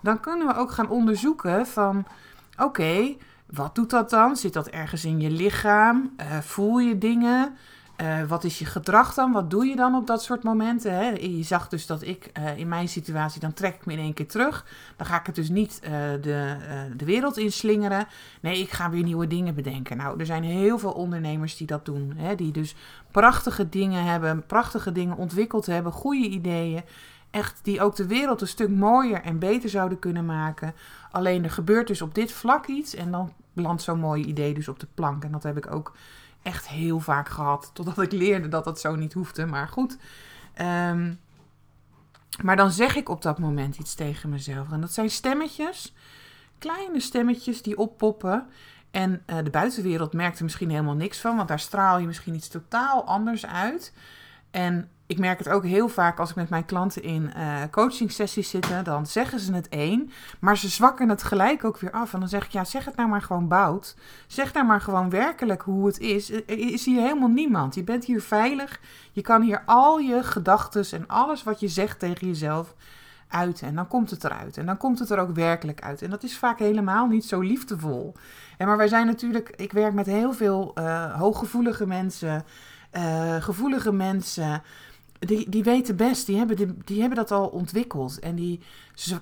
Dan 0.00 0.20
kunnen 0.20 0.46
we 0.46 0.56
ook 0.56 0.70
gaan 0.70 0.88
onderzoeken 0.88 1.66
van 1.66 2.06
oké, 2.58 3.16
wat 3.46 3.74
doet 3.74 3.90
dat 3.90 4.10
dan? 4.10 4.36
Zit 4.36 4.52
dat 4.52 4.66
ergens 4.66 5.04
in 5.04 5.20
je 5.20 5.30
lichaam? 5.30 6.14
Uh, 6.20 6.38
voel 6.38 6.78
je 6.78 6.98
dingen? 6.98 7.56
Uh, 8.02 8.22
wat 8.22 8.44
is 8.44 8.58
je 8.58 8.64
gedrag 8.64 9.14
dan? 9.14 9.32
Wat 9.32 9.50
doe 9.50 9.66
je 9.66 9.76
dan 9.76 9.94
op 9.94 10.06
dat 10.06 10.22
soort 10.22 10.42
momenten? 10.42 10.92
Hè? 10.92 11.08
Je 11.08 11.42
zag 11.42 11.68
dus 11.68 11.86
dat 11.86 12.02
ik 12.02 12.30
uh, 12.38 12.58
in 12.58 12.68
mijn 12.68 12.88
situatie, 12.88 13.40
dan 13.40 13.52
trek 13.52 13.74
ik 13.74 13.86
me 13.86 13.92
in 13.92 13.98
één 13.98 14.14
keer 14.14 14.28
terug. 14.28 14.66
Dan 14.96 15.06
ga 15.06 15.20
ik 15.20 15.26
het 15.26 15.34
dus 15.34 15.48
niet 15.48 15.80
uh, 15.84 15.90
de, 16.20 16.56
de 16.96 17.04
wereld 17.04 17.36
inslingeren. 17.36 18.06
Nee, 18.40 18.60
ik 18.60 18.70
ga 18.70 18.90
weer 18.90 19.02
nieuwe 19.02 19.26
dingen 19.26 19.54
bedenken. 19.54 19.96
Nou, 19.96 20.20
er 20.20 20.26
zijn 20.26 20.44
heel 20.44 20.78
veel 20.78 20.92
ondernemers 20.92 21.56
die 21.56 21.66
dat 21.66 21.84
doen. 21.84 22.12
Hè? 22.16 22.34
Die 22.34 22.52
dus 22.52 22.74
prachtige 23.10 23.68
dingen 23.68 24.04
hebben, 24.04 24.46
prachtige 24.46 24.92
dingen 24.92 25.16
ontwikkeld 25.16 25.66
hebben, 25.66 25.92
goede 25.92 26.28
ideeën. 26.28 26.82
Echt, 27.30 27.60
die 27.62 27.80
ook 27.80 27.96
de 27.96 28.06
wereld 28.06 28.40
een 28.40 28.48
stuk 28.48 28.70
mooier 28.70 29.22
en 29.22 29.38
beter 29.38 29.68
zouden 29.68 29.98
kunnen 29.98 30.24
maken. 30.24 30.74
Alleen 31.10 31.44
er 31.44 31.50
gebeurt 31.50 31.86
dus 31.86 32.02
op 32.02 32.14
dit 32.14 32.32
vlak 32.32 32.66
iets 32.66 32.94
en 32.94 33.10
dan 33.10 33.32
landt 33.52 33.82
zo'n 33.82 34.00
mooi 34.00 34.24
idee 34.24 34.54
dus 34.54 34.68
op 34.68 34.80
de 34.80 34.86
plank. 34.94 35.24
En 35.24 35.32
dat 35.32 35.42
heb 35.42 35.56
ik 35.56 35.74
ook 35.74 35.92
echt 36.46 36.68
heel 36.68 37.00
vaak 37.00 37.28
gehad. 37.28 37.70
Totdat 37.72 38.00
ik 38.00 38.12
leerde 38.12 38.48
dat 38.48 38.64
dat 38.64 38.80
zo 38.80 38.94
niet 38.94 39.12
hoefde. 39.12 39.46
Maar 39.46 39.68
goed. 39.68 39.96
Um, 40.60 41.20
maar 42.42 42.56
dan 42.56 42.70
zeg 42.70 42.96
ik 42.96 43.08
op 43.08 43.22
dat 43.22 43.38
moment 43.38 43.78
iets 43.78 43.94
tegen 43.94 44.28
mezelf. 44.28 44.72
En 44.72 44.80
dat 44.80 44.92
zijn 44.92 45.10
stemmetjes. 45.10 45.94
Kleine 46.58 47.00
stemmetjes 47.00 47.62
die 47.62 47.78
oppoppen. 47.78 48.46
En 48.90 49.22
uh, 49.26 49.36
de 49.44 49.50
buitenwereld 49.50 50.12
merkt 50.12 50.38
er 50.38 50.44
misschien 50.44 50.70
helemaal 50.70 50.94
niks 50.94 51.20
van. 51.20 51.36
Want 51.36 51.48
daar 51.48 51.60
straal 51.60 51.98
je 51.98 52.06
misschien 52.06 52.34
iets 52.34 52.48
totaal 52.48 53.04
anders 53.04 53.46
uit. 53.46 53.92
En 54.50 54.90
ik 55.06 55.18
merk 55.18 55.38
het 55.38 55.48
ook 55.48 55.64
heel 55.64 55.88
vaak 55.88 56.18
als 56.18 56.30
ik 56.30 56.36
met 56.36 56.48
mijn 56.48 56.64
klanten 56.64 57.02
in 57.02 57.32
uh, 57.36 57.62
coaching 57.70 58.12
sessies 58.12 58.50
zit. 58.50 58.66
Dan 58.84 59.06
zeggen 59.06 59.40
ze 59.40 59.52
het 59.52 59.68
één, 59.68 60.10
maar 60.40 60.56
ze 60.56 60.68
zwakken 60.68 61.08
het 61.08 61.22
gelijk 61.22 61.64
ook 61.64 61.78
weer 61.78 61.90
af. 61.90 62.14
En 62.14 62.20
dan 62.20 62.28
zeg 62.28 62.44
ik, 62.44 62.50
ja, 62.50 62.64
zeg 62.64 62.84
het 62.84 62.96
nou 62.96 63.08
maar 63.08 63.22
gewoon 63.22 63.48
bout. 63.48 63.96
Zeg 64.26 64.52
nou 64.52 64.66
maar 64.66 64.80
gewoon 64.80 65.10
werkelijk 65.10 65.62
hoe 65.62 65.86
het 65.86 65.98
is. 65.98 66.30
Er 66.32 66.42
is 66.46 66.84
hier 66.84 67.00
helemaal 67.00 67.28
niemand. 67.28 67.74
Je 67.74 67.84
bent 67.84 68.04
hier 68.04 68.22
veilig. 68.22 68.80
Je 69.12 69.22
kan 69.22 69.42
hier 69.42 69.62
al 69.66 69.98
je 69.98 70.22
gedachten 70.22 70.84
en 70.90 71.06
alles 71.06 71.42
wat 71.42 71.60
je 71.60 71.68
zegt 71.68 71.98
tegen 71.98 72.26
jezelf 72.26 72.74
uiten. 73.28 73.66
En 73.66 73.74
dan 73.74 73.88
komt 73.88 74.10
het 74.10 74.24
eruit. 74.24 74.56
En 74.56 74.66
dan 74.66 74.76
komt 74.76 74.98
het 74.98 75.10
er 75.10 75.18
ook 75.18 75.34
werkelijk 75.34 75.82
uit. 75.82 76.02
En 76.02 76.10
dat 76.10 76.22
is 76.22 76.38
vaak 76.38 76.58
helemaal 76.58 77.06
niet 77.06 77.24
zo 77.24 77.40
liefdevol. 77.40 78.14
En 78.58 78.66
maar 78.66 78.76
wij 78.76 78.88
zijn 78.88 79.06
natuurlijk, 79.06 79.52
ik 79.56 79.72
werk 79.72 79.92
met 79.92 80.06
heel 80.06 80.32
veel 80.32 80.72
uh, 80.74 81.12
hooggevoelige 81.18 81.86
mensen, 81.86 82.44
uh, 82.92 83.36
gevoelige 83.36 83.92
mensen 83.92 84.62
die, 85.18 85.50
die 85.50 85.64
weten 85.64 85.96
best, 85.96 86.26
die 86.26 86.36
hebben, 86.36 86.82
die, 86.84 87.00
hebben 87.00 87.18
dat 87.18 87.30
al 87.30 87.46
ontwikkeld. 87.46 88.18
En 88.18 88.34
die, 88.34 88.60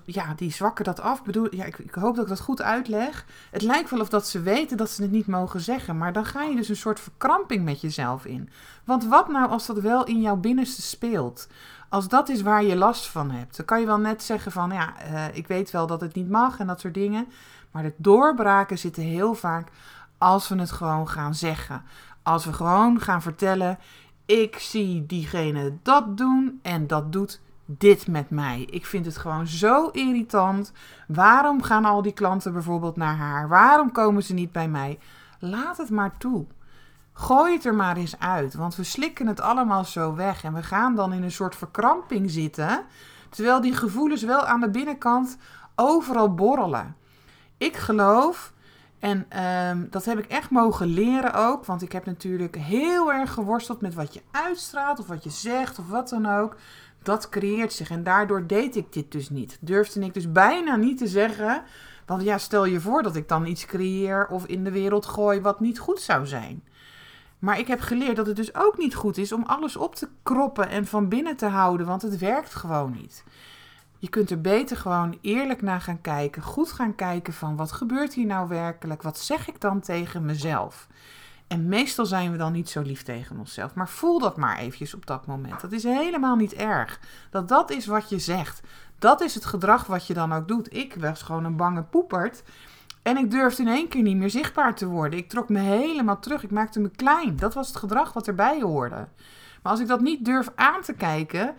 ja, 0.04 0.34
die 0.34 0.52
zwakken 0.52 0.84
dat 0.84 1.00
af. 1.00 1.18
Ik 1.18 1.24
bedoel, 1.24 1.54
ja, 1.54 1.64
ik, 1.64 1.78
ik, 1.78 1.94
hoop 1.94 2.14
dat 2.14 2.24
ik 2.24 2.30
dat 2.30 2.40
goed 2.40 2.62
uitleg. 2.62 3.26
Het 3.50 3.62
lijkt 3.62 3.90
wel 3.90 4.00
of 4.00 4.08
dat 4.08 4.28
ze 4.28 4.40
weten 4.40 4.76
dat 4.76 4.90
ze 4.90 5.02
het 5.02 5.10
niet 5.10 5.26
mogen 5.26 5.60
zeggen. 5.60 5.98
Maar 5.98 6.12
dan 6.12 6.24
ga 6.24 6.42
je 6.42 6.56
dus 6.56 6.68
een 6.68 6.76
soort 6.76 7.00
verkramping 7.00 7.64
met 7.64 7.80
jezelf 7.80 8.24
in. 8.24 8.48
Want 8.84 9.04
wat 9.04 9.28
nou 9.28 9.50
als 9.50 9.66
dat 9.66 9.78
wel 9.78 10.04
in 10.04 10.20
jouw 10.20 10.36
binnenste 10.36 10.82
speelt? 10.82 11.48
Als 11.88 12.08
dat 12.08 12.28
is 12.28 12.42
waar 12.42 12.64
je 12.64 12.76
last 12.76 13.06
van 13.06 13.30
hebt. 13.30 13.56
Dan 13.56 13.66
kan 13.66 13.80
je 13.80 13.86
wel 13.86 13.98
net 13.98 14.22
zeggen 14.22 14.52
van, 14.52 14.70
ja, 14.70 14.94
uh, 15.10 15.24
ik 15.36 15.46
weet 15.46 15.70
wel 15.70 15.86
dat 15.86 16.00
het 16.00 16.14
niet 16.14 16.28
mag 16.28 16.58
en 16.58 16.66
dat 16.66 16.80
soort 16.80 16.94
dingen. 16.94 17.26
Maar 17.70 17.82
de 17.82 17.94
doorbraken 17.96 18.78
zitten 18.78 19.02
heel 19.02 19.34
vaak 19.34 19.68
als 20.18 20.48
we 20.48 20.58
het 20.58 20.70
gewoon 20.70 21.08
gaan 21.08 21.34
zeggen. 21.34 21.82
Als 22.22 22.44
we 22.44 22.52
gewoon 22.52 23.00
gaan 23.00 23.22
vertellen 23.22 23.78
ik 24.26 24.58
zie 24.58 25.06
diegene 25.06 25.76
dat 25.82 26.16
doen 26.16 26.58
en 26.62 26.86
dat 26.86 27.12
doet 27.12 27.40
dit 27.66 28.06
met 28.06 28.30
mij. 28.30 28.66
Ik 28.70 28.86
vind 28.86 29.06
het 29.06 29.16
gewoon 29.16 29.46
zo 29.46 29.88
irritant. 29.88 30.72
Waarom 31.06 31.62
gaan 31.62 31.84
al 31.84 32.02
die 32.02 32.12
klanten 32.12 32.52
bijvoorbeeld 32.52 32.96
naar 32.96 33.16
haar? 33.16 33.48
Waarom 33.48 33.92
komen 33.92 34.22
ze 34.22 34.34
niet 34.34 34.52
bij 34.52 34.68
mij? 34.68 34.98
Laat 35.38 35.76
het 35.76 35.90
maar 35.90 36.16
toe. 36.18 36.46
Gooi 37.12 37.52
het 37.52 37.64
er 37.64 37.74
maar 37.74 37.96
eens 37.96 38.18
uit, 38.18 38.54
want 38.54 38.76
we 38.76 38.84
slikken 38.84 39.26
het 39.26 39.40
allemaal 39.40 39.84
zo 39.84 40.14
weg 40.14 40.44
en 40.44 40.54
we 40.54 40.62
gaan 40.62 40.94
dan 40.94 41.12
in 41.12 41.22
een 41.22 41.32
soort 41.32 41.56
verkramping 41.56 42.30
zitten, 42.30 42.84
terwijl 43.30 43.60
die 43.60 43.74
gevoelens 43.74 44.22
wel 44.22 44.46
aan 44.46 44.60
de 44.60 44.70
binnenkant 44.70 45.36
overal 45.74 46.34
borrelen. 46.34 46.96
Ik 47.58 47.76
geloof 47.76 48.52
en 49.04 49.42
um, 49.68 49.86
dat 49.90 50.04
heb 50.04 50.18
ik 50.18 50.26
echt 50.26 50.50
mogen 50.50 50.86
leren 50.86 51.34
ook. 51.34 51.64
Want 51.64 51.82
ik 51.82 51.92
heb 51.92 52.06
natuurlijk 52.06 52.56
heel 52.56 53.12
erg 53.12 53.32
geworsteld 53.32 53.80
met 53.80 53.94
wat 53.94 54.14
je 54.14 54.22
uitstraalt 54.30 54.98
of 54.98 55.06
wat 55.06 55.24
je 55.24 55.30
zegt 55.30 55.78
of 55.78 55.88
wat 55.88 56.08
dan 56.08 56.26
ook. 56.26 56.56
Dat 57.02 57.28
creëert 57.28 57.72
zich. 57.72 57.90
En 57.90 58.02
daardoor 58.02 58.46
deed 58.46 58.76
ik 58.76 58.92
dit 58.92 59.12
dus 59.12 59.30
niet. 59.30 59.58
Durfde 59.60 60.00
ik 60.00 60.14
dus 60.14 60.32
bijna 60.32 60.76
niet 60.76 60.98
te 60.98 61.06
zeggen. 61.06 61.62
Want 62.06 62.22
ja, 62.22 62.38
stel 62.38 62.64
je 62.64 62.80
voor 62.80 63.02
dat 63.02 63.16
ik 63.16 63.28
dan 63.28 63.46
iets 63.46 63.66
creëer 63.66 64.26
of 64.26 64.46
in 64.46 64.64
de 64.64 64.70
wereld 64.70 65.06
gooi 65.06 65.40
wat 65.40 65.60
niet 65.60 65.78
goed 65.78 66.00
zou 66.00 66.26
zijn. 66.26 66.64
Maar 67.38 67.58
ik 67.58 67.66
heb 67.66 67.80
geleerd 67.80 68.16
dat 68.16 68.26
het 68.26 68.36
dus 68.36 68.54
ook 68.54 68.78
niet 68.78 68.94
goed 68.94 69.18
is 69.18 69.32
om 69.32 69.42
alles 69.46 69.76
op 69.76 69.94
te 69.94 70.08
kroppen 70.22 70.68
en 70.68 70.86
van 70.86 71.08
binnen 71.08 71.36
te 71.36 71.46
houden, 71.46 71.86
want 71.86 72.02
het 72.02 72.18
werkt 72.18 72.54
gewoon 72.54 72.92
niet. 72.92 73.24
Je 73.98 74.08
kunt 74.08 74.30
er 74.30 74.40
beter 74.40 74.76
gewoon 74.76 75.18
eerlijk 75.20 75.62
naar 75.62 75.80
gaan 75.80 76.00
kijken. 76.00 76.42
Goed 76.42 76.72
gaan 76.72 76.94
kijken 76.94 77.32
van 77.32 77.56
wat 77.56 77.72
gebeurt 77.72 78.14
hier 78.14 78.26
nou 78.26 78.48
werkelijk? 78.48 79.02
Wat 79.02 79.18
zeg 79.18 79.48
ik 79.48 79.60
dan 79.60 79.80
tegen 79.80 80.24
mezelf? 80.24 80.86
En 81.46 81.68
meestal 81.68 82.06
zijn 82.06 82.32
we 82.32 82.36
dan 82.36 82.52
niet 82.52 82.68
zo 82.68 82.82
lief 82.82 83.02
tegen 83.02 83.38
onszelf. 83.38 83.74
Maar 83.74 83.88
voel 83.88 84.18
dat 84.18 84.36
maar 84.36 84.58
eventjes 84.58 84.94
op 84.94 85.06
dat 85.06 85.26
moment. 85.26 85.60
Dat 85.60 85.72
is 85.72 85.82
helemaal 85.82 86.36
niet 86.36 86.52
erg. 86.52 87.00
Dat 87.30 87.48
dat 87.48 87.70
is 87.70 87.86
wat 87.86 88.08
je 88.08 88.18
zegt. 88.18 88.60
Dat 88.98 89.20
is 89.20 89.34
het 89.34 89.44
gedrag 89.44 89.86
wat 89.86 90.06
je 90.06 90.14
dan 90.14 90.32
ook 90.32 90.48
doet. 90.48 90.74
Ik 90.74 90.94
was 90.94 91.22
gewoon 91.22 91.44
een 91.44 91.56
bange 91.56 91.82
poepert. 91.82 92.42
En 93.02 93.16
ik 93.16 93.30
durfde 93.30 93.62
in 93.62 93.68
één 93.68 93.88
keer 93.88 94.02
niet 94.02 94.16
meer 94.16 94.30
zichtbaar 94.30 94.74
te 94.74 94.86
worden. 94.86 95.18
Ik 95.18 95.28
trok 95.28 95.48
me 95.48 95.58
helemaal 95.58 96.18
terug. 96.18 96.42
Ik 96.42 96.50
maakte 96.50 96.80
me 96.80 96.88
klein. 96.88 97.36
Dat 97.36 97.54
was 97.54 97.68
het 97.68 97.76
gedrag 97.76 98.12
wat 98.12 98.26
erbij 98.26 98.60
hoorde. 98.60 99.08
Maar 99.62 99.72
als 99.72 99.80
ik 99.80 99.86
dat 99.86 100.00
niet 100.00 100.24
durf 100.24 100.48
aan 100.54 100.82
te 100.82 100.92
kijken, 100.92 101.54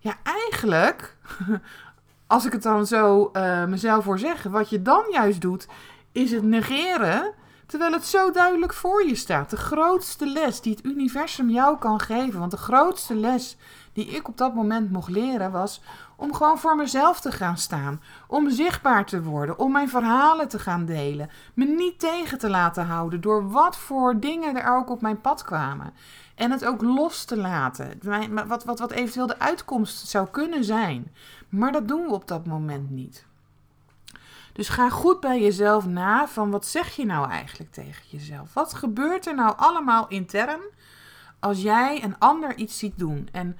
ja, 0.00 0.14
eigenlijk 0.22 1.16
als 2.26 2.44
ik 2.44 2.52
het 2.52 2.62
dan 2.62 2.86
zo 2.86 3.30
uh, 3.32 3.64
mezelf 3.64 4.04
voor 4.04 4.18
zeg, 4.18 4.42
wat 4.42 4.70
je 4.70 4.82
dan 4.82 5.04
juist 5.10 5.40
doet, 5.40 5.66
is 6.12 6.30
het 6.30 6.42
negeren. 6.42 7.32
Terwijl 7.66 7.92
het 7.92 8.04
zo 8.04 8.30
duidelijk 8.30 8.74
voor 8.74 9.06
je 9.06 9.14
staat. 9.14 9.50
De 9.50 9.56
grootste 9.56 10.26
les 10.26 10.60
die 10.60 10.74
het 10.74 10.84
universum 10.84 11.50
jou 11.50 11.78
kan 11.78 12.00
geven. 12.00 12.38
Want 12.38 12.50
de 12.50 12.56
grootste 12.56 13.14
les 13.14 13.56
die 13.92 14.06
ik 14.06 14.28
op 14.28 14.36
dat 14.36 14.54
moment 14.54 14.92
mocht 14.92 15.08
leren 15.08 15.50
was 15.50 15.80
om 16.16 16.34
gewoon 16.34 16.58
voor 16.58 16.76
mezelf 16.76 17.20
te 17.20 17.32
gaan 17.32 17.56
staan. 17.56 18.02
Om 18.26 18.50
zichtbaar 18.50 19.04
te 19.06 19.22
worden. 19.22 19.58
Om 19.58 19.72
mijn 19.72 19.88
verhalen 19.88 20.48
te 20.48 20.58
gaan 20.58 20.84
delen. 20.84 21.30
Me 21.54 21.64
niet 21.64 21.98
tegen 21.98 22.38
te 22.38 22.50
laten 22.50 22.86
houden 22.86 23.20
door 23.20 23.50
wat 23.50 23.76
voor 23.76 24.20
dingen 24.20 24.56
er 24.56 24.76
ook 24.76 24.90
op 24.90 25.00
mijn 25.00 25.20
pad 25.20 25.42
kwamen. 25.42 25.92
En 26.34 26.50
het 26.50 26.64
ook 26.64 26.82
los 26.82 27.24
te 27.24 27.36
laten. 27.36 28.00
Wat, 28.46 28.64
wat, 28.64 28.78
wat 28.78 28.90
eventueel 28.90 29.26
de 29.26 29.38
uitkomst 29.38 30.08
zou 30.08 30.28
kunnen 30.30 30.64
zijn. 30.64 31.14
Maar 31.48 31.72
dat 31.72 31.88
doen 31.88 32.06
we 32.06 32.12
op 32.12 32.28
dat 32.28 32.46
moment 32.46 32.90
niet. 32.90 33.26
Dus 34.52 34.68
ga 34.68 34.88
goed 34.88 35.20
bij 35.20 35.40
jezelf 35.40 35.86
na 35.86 36.28
van 36.28 36.50
wat 36.50 36.66
zeg 36.66 36.96
je 36.96 37.06
nou 37.06 37.30
eigenlijk 37.30 37.72
tegen 37.72 38.02
jezelf? 38.08 38.54
Wat 38.54 38.74
gebeurt 38.74 39.26
er 39.26 39.34
nou 39.34 39.54
allemaal 39.56 40.08
intern 40.08 40.60
als 41.38 41.62
jij 41.62 42.04
een 42.04 42.18
ander 42.18 42.54
iets 42.56 42.78
ziet 42.78 42.98
doen? 42.98 43.28
En 43.32 43.56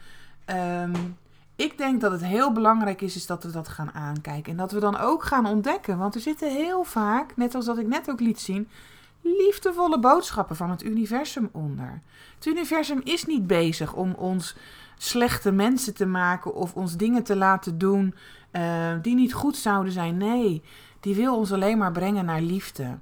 um, 0.51 1.17
ik 1.57 1.79
denk 1.79 2.01
dat 2.01 2.13
het 2.13 2.25
heel 2.25 2.53
belangrijk 2.53 3.01
is, 3.01 3.17
is 3.17 3.27
dat 3.27 3.43
we 3.43 3.51
dat 3.51 3.69
gaan 3.69 3.93
aankijken. 3.93 4.53
En 4.53 4.59
dat 4.59 4.73
we 4.73 4.81
dan 4.81 4.99
ook 4.99 5.25
gaan 5.25 5.47
ontdekken. 5.47 5.99
Want 5.99 6.15
er 6.15 6.21
zitten 6.21 6.51
heel 6.51 6.85
vaak, 6.85 7.37
net 7.37 7.55
als 7.55 7.65
dat 7.65 7.79
ik 7.79 7.87
net 7.87 8.11
ook 8.11 8.21
liet 8.21 8.41
zien, 8.41 8.69
liefdevolle 9.21 9.99
boodschappen 9.99 10.57
van 10.57 10.71
het 10.71 10.83
universum 10.83 11.49
onder. 11.53 12.01
Het 12.35 12.47
universum 12.47 13.01
is 13.05 13.27
niet 13.27 13.47
bezig 13.47 13.93
om 13.93 14.15
ons 14.15 14.57
slechte 14.99 15.53
mensen 15.53 15.95
te 15.95 16.07
maken 16.07 16.55
of 16.55 16.75
ons 16.75 16.97
dingen 16.97 17.23
te 17.23 17.37
laten 17.37 17.79
doen 17.79 18.15
uh, 18.53 18.93
die 19.03 19.15
niet 19.15 19.35
goed 19.35 19.57
zouden 19.57 19.93
zijn. 19.93 20.17
Nee, 20.17 20.63
die 21.01 21.15
wil 21.15 21.37
ons 21.37 21.53
alleen 21.53 21.79
maar 21.79 21.93
brengen 21.93 22.25
naar 22.25 22.41
liefde. 22.41 22.99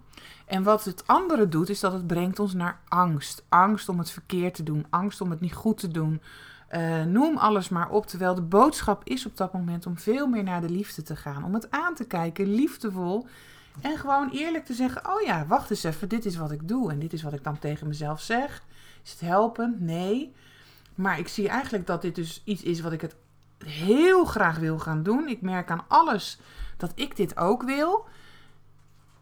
En 0.46 0.62
wat 0.62 0.84
het 0.84 1.06
andere 1.06 1.48
doet, 1.48 1.68
is 1.68 1.80
dat 1.80 1.92
het 1.92 2.06
brengt 2.06 2.38
ons 2.38 2.54
naar 2.54 2.80
angst. 2.88 3.44
Angst 3.48 3.88
om 3.88 3.98
het 3.98 4.10
verkeerd 4.10 4.54
te 4.54 4.62
doen, 4.62 4.86
angst 4.90 5.20
om 5.20 5.30
het 5.30 5.40
niet 5.40 5.54
goed 5.54 5.78
te 5.78 5.88
doen. 5.88 6.20
Uh, 6.72 7.04
noem 7.04 7.36
alles 7.36 7.68
maar 7.68 7.90
op. 7.90 8.06
Terwijl 8.06 8.34
de 8.34 8.42
boodschap 8.42 9.04
is 9.04 9.26
op 9.26 9.36
dat 9.36 9.52
moment 9.52 9.86
om 9.86 9.98
veel 9.98 10.26
meer 10.26 10.42
naar 10.42 10.60
de 10.60 10.70
liefde 10.70 11.02
te 11.02 11.16
gaan. 11.16 11.44
Om 11.44 11.54
het 11.54 11.70
aan 11.70 11.94
te 11.94 12.04
kijken, 12.04 12.54
liefdevol. 12.54 13.26
En 13.80 13.98
gewoon 13.98 14.30
eerlijk 14.30 14.64
te 14.64 14.74
zeggen: 14.74 15.06
Oh 15.06 15.22
ja, 15.22 15.46
wacht 15.46 15.70
eens 15.70 15.84
even, 15.84 16.08
dit 16.08 16.24
is 16.24 16.36
wat 16.36 16.50
ik 16.50 16.68
doe. 16.68 16.90
En 16.90 16.98
dit 16.98 17.12
is 17.12 17.22
wat 17.22 17.32
ik 17.32 17.44
dan 17.44 17.58
tegen 17.58 17.86
mezelf 17.86 18.20
zeg. 18.20 18.62
Is 19.04 19.10
het 19.10 19.20
helpend? 19.20 19.80
Nee. 19.80 20.34
Maar 20.94 21.18
ik 21.18 21.28
zie 21.28 21.48
eigenlijk 21.48 21.86
dat 21.86 22.02
dit 22.02 22.14
dus 22.14 22.42
iets 22.44 22.62
is 22.62 22.80
wat 22.80 22.92
ik 22.92 23.00
het 23.00 23.16
heel 23.64 24.24
graag 24.24 24.58
wil 24.58 24.78
gaan 24.78 25.02
doen. 25.02 25.28
Ik 25.28 25.40
merk 25.40 25.70
aan 25.70 25.84
alles 25.88 26.38
dat 26.76 26.92
ik 26.94 27.16
dit 27.16 27.36
ook 27.36 27.62
wil. 27.62 28.06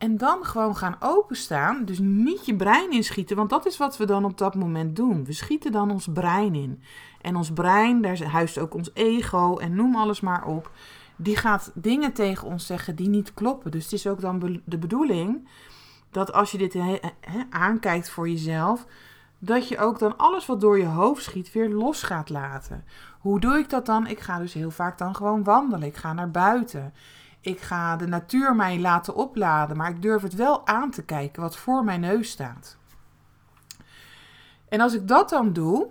En 0.06 0.16
dan 0.16 0.44
gewoon 0.44 0.76
gaan 0.76 0.96
openstaan. 1.00 1.84
Dus 1.84 1.98
niet 1.98 2.46
je 2.46 2.56
brein 2.56 2.90
inschieten, 2.90 3.36
want 3.36 3.50
dat 3.50 3.66
is 3.66 3.76
wat 3.76 3.96
we 3.96 4.06
dan 4.06 4.24
op 4.24 4.38
dat 4.38 4.54
moment 4.54 4.96
doen. 4.96 5.24
We 5.24 5.32
schieten 5.32 5.72
dan 5.72 5.90
ons 5.90 6.08
brein 6.12 6.54
in. 6.54 6.82
En 7.20 7.36
ons 7.36 7.52
brein, 7.52 8.02
daar 8.02 8.22
huist 8.22 8.58
ook 8.58 8.74
ons 8.74 8.90
ego 8.94 9.56
en 9.56 9.74
noem 9.74 9.96
alles 9.96 10.20
maar 10.20 10.44
op. 10.44 10.70
Die 11.16 11.36
gaat 11.36 11.70
dingen 11.74 12.12
tegen 12.12 12.48
ons 12.48 12.66
zeggen 12.66 12.96
die 12.96 13.08
niet 13.08 13.34
kloppen. 13.34 13.70
Dus 13.70 13.84
het 13.84 13.92
is 13.92 14.06
ook 14.06 14.20
dan 14.20 14.60
de 14.64 14.78
bedoeling 14.78 15.48
dat 16.10 16.32
als 16.32 16.50
je 16.50 16.58
dit 16.58 16.78
aankijkt 17.50 18.10
voor 18.10 18.28
jezelf, 18.28 18.86
dat 19.38 19.68
je 19.68 19.78
ook 19.78 19.98
dan 19.98 20.16
alles 20.16 20.46
wat 20.46 20.60
door 20.60 20.78
je 20.78 20.86
hoofd 20.86 21.22
schiet 21.22 21.52
weer 21.52 21.68
los 21.68 22.02
gaat 22.02 22.28
laten. 22.28 22.84
Hoe 23.20 23.40
doe 23.40 23.58
ik 23.58 23.70
dat 23.70 23.86
dan? 23.86 24.06
Ik 24.06 24.20
ga 24.20 24.38
dus 24.38 24.52
heel 24.52 24.70
vaak 24.70 24.98
dan 24.98 25.14
gewoon 25.14 25.44
wandelen. 25.44 25.88
Ik 25.88 25.96
ga 25.96 26.12
naar 26.12 26.30
buiten. 26.30 26.92
Ik 27.46 27.60
ga 27.60 27.96
de 27.96 28.06
natuur 28.06 28.56
mij 28.56 28.80
laten 28.80 29.14
opladen, 29.14 29.76
maar 29.76 29.90
ik 29.90 30.02
durf 30.02 30.22
het 30.22 30.34
wel 30.34 30.66
aan 30.66 30.90
te 30.90 31.02
kijken 31.02 31.42
wat 31.42 31.56
voor 31.56 31.84
mijn 31.84 32.00
neus 32.00 32.30
staat. 32.30 32.76
En 34.68 34.80
als 34.80 34.94
ik 34.94 35.08
dat 35.08 35.28
dan 35.28 35.52
doe, 35.52 35.88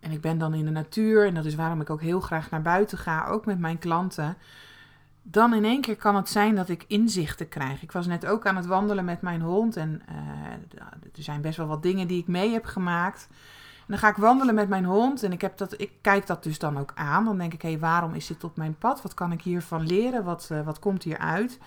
en 0.00 0.10
ik 0.10 0.20
ben 0.20 0.38
dan 0.38 0.54
in 0.54 0.64
de 0.64 0.70
natuur, 0.70 1.26
en 1.26 1.34
dat 1.34 1.44
is 1.44 1.54
waarom 1.54 1.80
ik 1.80 1.90
ook 1.90 2.00
heel 2.00 2.20
graag 2.20 2.50
naar 2.50 2.62
buiten 2.62 2.98
ga, 2.98 3.26
ook 3.26 3.46
met 3.46 3.58
mijn 3.58 3.78
klanten, 3.78 4.36
dan 5.22 5.54
in 5.54 5.64
één 5.64 5.80
keer 5.80 5.96
kan 5.96 6.16
het 6.16 6.28
zijn 6.28 6.54
dat 6.54 6.68
ik 6.68 6.84
inzichten 6.86 7.48
krijg. 7.48 7.82
Ik 7.82 7.92
was 7.92 8.06
net 8.06 8.26
ook 8.26 8.46
aan 8.46 8.56
het 8.56 8.66
wandelen 8.66 9.04
met 9.04 9.20
mijn 9.20 9.40
hond 9.40 9.76
en 9.76 10.02
uh, 10.10 10.82
er 11.16 11.22
zijn 11.22 11.40
best 11.40 11.56
wel 11.56 11.66
wat 11.66 11.82
dingen 11.82 12.06
die 12.06 12.20
ik 12.20 12.26
mee 12.26 12.52
heb 12.52 12.64
gemaakt 12.64 13.28
dan 13.88 13.98
ga 13.98 14.08
ik 14.08 14.16
wandelen 14.16 14.54
met 14.54 14.68
mijn 14.68 14.84
hond 14.84 15.22
en 15.22 15.32
ik, 15.32 15.40
heb 15.40 15.56
dat, 15.56 15.80
ik 15.80 15.92
kijk 16.00 16.26
dat 16.26 16.42
dus 16.42 16.58
dan 16.58 16.78
ook 16.78 16.92
aan. 16.94 17.24
Dan 17.24 17.38
denk 17.38 17.52
ik, 17.52 17.62
hé, 17.62 17.68
hey, 17.68 17.78
waarom 17.78 18.14
is 18.14 18.26
dit 18.26 18.44
op 18.44 18.56
mijn 18.56 18.74
pad? 18.78 19.02
Wat 19.02 19.14
kan 19.14 19.32
ik 19.32 19.42
hiervan 19.42 19.86
leren? 19.86 20.24
Wat, 20.24 20.48
uh, 20.52 20.60
wat 20.64 20.78
komt 20.78 21.02
hieruit? 21.02 21.58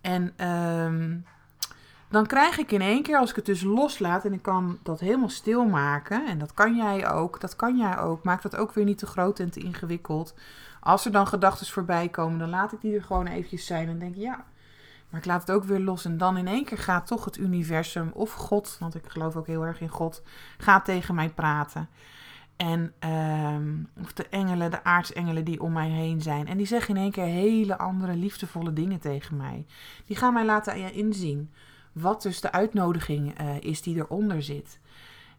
En 0.00 0.48
um, 0.48 1.24
dan 2.08 2.26
krijg 2.26 2.58
ik 2.58 2.72
in 2.72 2.80
één 2.80 3.02
keer, 3.02 3.18
als 3.18 3.30
ik 3.30 3.36
het 3.36 3.46
dus 3.46 3.62
loslaat 3.62 4.24
en 4.24 4.32
ik 4.32 4.42
kan 4.42 4.78
dat 4.82 5.00
helemaal 5.00 5.28
stil 5.28 5.64
maken, 5.64 6.26
en 6.26 6.38
dat 6.38 6.54
kan 6.54 6.76
jij 6.76 7.10
ook, 7.10 7.40
dat 7.40 7.56
kan 7.56 7.76
jij 7.76 7.98
ook, 7.98 8.24
maak 8.24 8.42
dat 8.42 8.56
ook 8.56 8.72
weer 8.72 8.84
niet 8.84 8.98
te 8.98 9.06
groot 9.06 9.38
en 9.38 9.50
te 9.50 9.60
ingewikkeld. 9.60 10.34
Als 10.80 11.04
er 11.04 11.12
dan 11.12 11.26
gedachten 11.26 11.66
voorbij 11.66 12.08
komen, 12.08 12.38
dan 12.38 12.48
laat 12.48 12.72
ik 12.72 12.80
die 12.80 12.94
er 12.94 13.02
gewoon 13.02 13.26
eventjes 13.26 13.66
zijn 13.66 13.88
en 13.88 13.98
denk, 13.98 14.14
ja, 14.16 14.44
maar 15.14 15.22
ik 15.22 15.28
laat 15.28 15.46
het 15.46 15.56
ook 15.56 15.64
weer 15.64 15.80
los. 15.80 16.04
En 16.04 16.18
dan 16.18 16.36
in 16.36 16.46
één 16.46 16.64
keer 16.64 16.78
gaat 16.78 17.06
toch 17.06 17.24
het 17.24 17.36
universum 17.36 18.10
of 18.14 18.32
God, 18.32 18.76
want 18.80 18.94
ik 18.94 19.04
geloof 19.06 19.36
ook 19.36 19.46
heel 19.46 19.62
erg 19.62 19.80
in 19.80 19.88
God, 19.88 20.22
gaat 20.58 20.84
tegen 20.84 21.14
mij 21.14 21.28
praten. 21.28 21.88
En 22.56 22.92
uh, 23.04 24.02
of 24.02 24.12
de 24.12 24.28
engelen, 24.28 24.70
de 24.70 24.84
aartsengelen 24.84 25.44
die 25.44 25.60
om 25.60 25.72
mij 25.72 25.88
heen 25.88 26.22
zijn. 26.22 26.46
En 26.46 26.56
die 26.56 26.66
zeggen 26.66 26.96
in 26.96 27.02
één 27.02 27.10
keer 27.10 27.24
hele 27.24 27.78
andere 27.78 28.14
liefdevolle 28.14 28.72
dingen 28.72 29.00
tegen 29.00 29.36
mij. 29.36 29.66
Die 30.06 30.16
gaan 30.16 30.32
mij 30.32 30.44
laten 30.44 30.92
inzien 30.92 31.52
wat 31.92 32.22
dus 32.22 32.40
de 32.40 32.52
uitnodiging 32.52 33.40
uh, 33.40 33.60
is 33.60 33.82
die 33.82 33.96
eronder 33.96 34.42
zit. 34.42 34.80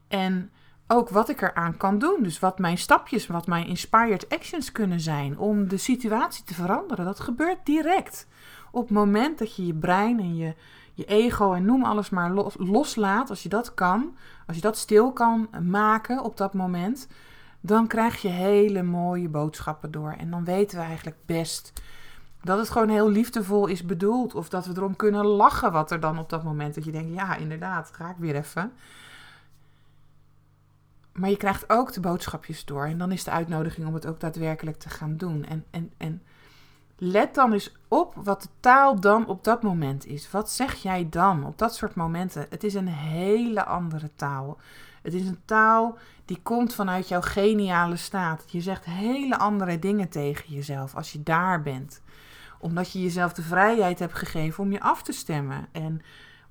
En 0.08 0.52
ook 0.88 1.10
wat 1.10 1.30
ik 1.30 1.42
eraan 1.42 1.78
kan 1.78 2.00
doen. 2.00 2.24
Dus 2.24 2.40
wat 2.40 2.60
mijn 2.60 2.78
stapjes, 2.78 3.28
wat 3.28 3.48
mijn 3.48 3.68
inspired 3.68 4.30
actions 4.30 4.72
kunnen 4.72 5.00
zijn 5.00 5.38
om 5.38 5.68
de 5.68 5.78
situatie 5.78 6.44
te 6.44 6.54
veranderen. 6.54 7.06
Dat 7.06 7.20
gebeurt 7.20 7.66
direct 7.66 8.28
op 8.76 8.82
het 8.82 8.98
moment 8.98 9.40
dat 9.40 9.56
je 9.56 9.66
je 9.66 9.74
brein 9.74 10.20
en 10.20 10.36
je, 10.36 10.54
je 10.94 11.06
ego 11.06 11.54
en 11.54 11.66
noem 11.66 11.84
alles 11.84 12.10
maar 12.10 12.32
los, 12.32 12.56
loslaat, 12.58 13.30
als 13.30 13.44
je 13.44 13.50
dat 13.50 13.74
kan, 13.74 14.16
als 14.48 14.56
je 14.56 14.62
dat 14.62 14.78
stil 14.78 15.12
kan 15.14 15.50
maken 15.62 16.24
op 16.24 16.38
dat 16.38 16.54
moment, 16.54 17.08
dan 17.62 17.88
krijg 17.88 18.22
je 18.22 18.28
hele 18.28 18.84
mooie 18.84 19.30
boodschappen 19.30 19.92
door. 19.92 20.12
En 20.12 20.30
dan 20.30 20.46
weten 20.46 20.78
we 20.78 20.84
eigenlijk 20.84 21.18
best 21.26 21.74
dat 22.46 22.58
het 22.58 22.70
gewoon 22.70 22.90
heel 22.90 23.10
liefdevol 23.10 23.68
is 23.68 23.86
bedoeld. 23.86 24.36
Of 24.36 24.50
dat 24.50 24.66
we 24.66 24.74
erom 24.76 24.96
kunnen 24.96 25.26
lachen 25.26 25.72
wat 25.72 25.92
er 25.92 26.00
dan 26.00 26.20
op 26.20 26.30
dat 26.30 26.44
moment. 26.44 26.76
Dat 26.76 26.86
je 26.86 26.92
denkt, 26.92 27.14
ja 27.14 27.36
inderdaad, 27.36 27.92
ga 27.94 28.10
ik 28.10 28.18
weer 28.18 28.36
even. 28.36 28.72
Maar 31.14 31.30
je 31.30 31.38
krijgt 31.38 31.70
ook 31.70 31.94
de 31.94 32.00
boodschapjes 32.00 32.66
door. 32.66 32.86
En 32.86 32.98
dan 32.98 33.12
is 33.12 33.24
de 33.24 33.32
uitnodiging 33.32 33.88
om 33.88 33.94
het 33.94 34.06
ook 34.06 34.20
daadwerkelijk 34.20 34.78
te 34.78 34.90
gaan 34.90 35.18
doen. 35.18 35.46
En, 35.46 35.66
en, 35.72 35.92
en 35.98 36.22
let 36.98 37.36
dan 37.36 37.54
eens 37.54 37.76
op 37.88 38.14
wat 38.16 38.42
de 38.42 38.50
taal 38.60 39.00
dan 39.00 39.28
op 39.28 39.44
dat 39.44 39.64
moment 39.64 40.06
is. 40.06 40.32
Wat 40.32 40.52
zeg 40.52 40.76
jij 40.76 41.08
dan 41.10 41.46
op 41.46 41.58
dat 41.58 41.76
soort 41.76 41.96
momenten? 41.96 42.46
Het 42.50 42.64
is 42.64 42.74
een 42.74 42.88
hele 42.88 43.66
andere 43.66 44.10
taal. 44.16 44.58
Het 45.02 45.14
is 45.14 45.28
een 45.28 45.42
taal 45.46 45.98
die 46.26 46.40
komt 46.44 46.74
vanuit 46.74 47.08
jouw 47.08 47.22
geniale 47.22 47.96
staat. 47.96 48.44
Je 48.48 48.62
zegt 48.62 48.86
hele 48.86 49.38
andere 49.38 49.80
dingen 49.80 50.10
tegen 50.10 50.54
jezelf 50.54 50.96
als 50.96 51.12
je 51.12 51.24
daar 51.24 51.62
bent. 51.62 52.02
Omdat 52.60 52.92
je 52.92 53.02
jezelf 53.02 53.34
de 53.34 53.42
vrijheid 53.42 54.00
hebt 54.00 54.14
gegeven 54.14 54.64
om 54.64 54.72
je 54.72 54.82
af 54.82 55.04
te 55.04 55.12
stemmen 55.12 55.68
en 55.72 56.02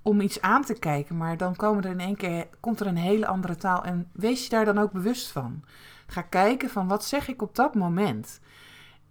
om 0.02 0.20
iets 0.20 0.40
aan 0.40 0.64
te 0.64 0.78
kijken. 0.78 1.16
Maar 1.16 1.36
dan 1.36 1.56
komen 1.56 1.84
er 1.84 1.90
in 1.90 2.00
één 2.00 2.16
keer, 2.16 2.46
komt 2.60 2.80
er 2.80 2.86
een 2.86 2.96
hele 2.96 3.26
andere 3.26 3.56
taal. 3.56 3.84
En 3.84 4.10
wees 4.12 4.42
je 4.42 4.48
daar 4.48 4.64
dan 4.64 4.78
ook 4.78 4.92
bewust 4.92 5.30
van. 5.30 5.64
Ga 6.06 6.22
kijken 6.22 6.70
van 6.70 6.88
wat 6.88 7.04
zeg 7.04 7.28
ik 7.28 7.42
op 7.42 7.54
dat 7.54 7.74
moment. 7.74 8.40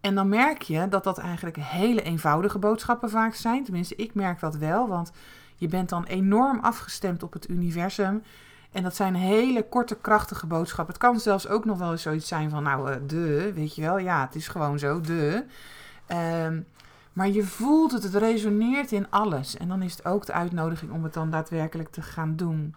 En 0.04 0.16
dan 0.16 0.30
merk 0.30 0.62
je 0.62 0.88
dat 0.88 1.04
dat 1.04 1.18
eigenlijk 1.18 1.58
hele 1.60 2.02
eenvoudige 2.02 2.60
boodschappen 2.60 3.10
vaak 3.10 3.34
zijn. 3.34 3.64
Tenminste, 3.64 3.96
ik 3.96 4.14
merk 4.14 4.40
dat 4.40 4.56
wel, 4.56 4.88
want 4.88 5.12
je 5.56 5.68
bent 5.68 5.90
dan 5.90 6.04
enorm 6.04 6.60
afgestemd 6.60 7.24
op 7.24 7.34
het 7.34 7.50
universum. 7.50 8.24
En 8.72 8.84
dat 8.84 8.96
zijn 8.96 9.16
hele 9.16 9.68
korte, 9.70 9.96
krachtige 9.96 10.48
boodschappen. 10.48 10.94
Het 10.94 11.04
kan 11.04 11.20
zelfs 11.20 11.48
ook 11.48 11.66
nog 11.66 11.78
wel 11.78 11.92
eens 11.92 12.02
zoiets 12.02 12.28
zijn 12.28 12.50
van, 12.50 12.64
nou, 12.64 12.90
uh, 12.90 12.96
de, 13.08 13.54
weet 13.54 13.76
je 13.76 13.82
wel. 13.82 13.98
Ja, 13.98 14.26
het 14.26 14.36
is 14.36 14.48
gewoon 14.48 14.80
zo, 14.80 15.02
de. 15.02 15.46
Ehm, 16.08 16.62
maar 17.14 17.30
je 17.30 17.44
voelt 17.44 17.92
het, 17.92 18.04
het 18.04 18.16
resoneert 18.16 18.92
in 18.92 19.10
alles. 19.10 19.58
En 19.58 19.68
dan 19.68 19.82
is 19.82 19.92
het 19.92 20.06
ook 20.06 20.26
de 20.26 20.34
uitnodiging 20.34 20.92
om 20.92 21.04
het 21.04 21.14
dan 21.14 21.30
daadwerkelijk 21.30 21.92
te 21.92 22.02
gaan 22.02 22.36
doen. 22.36 22.76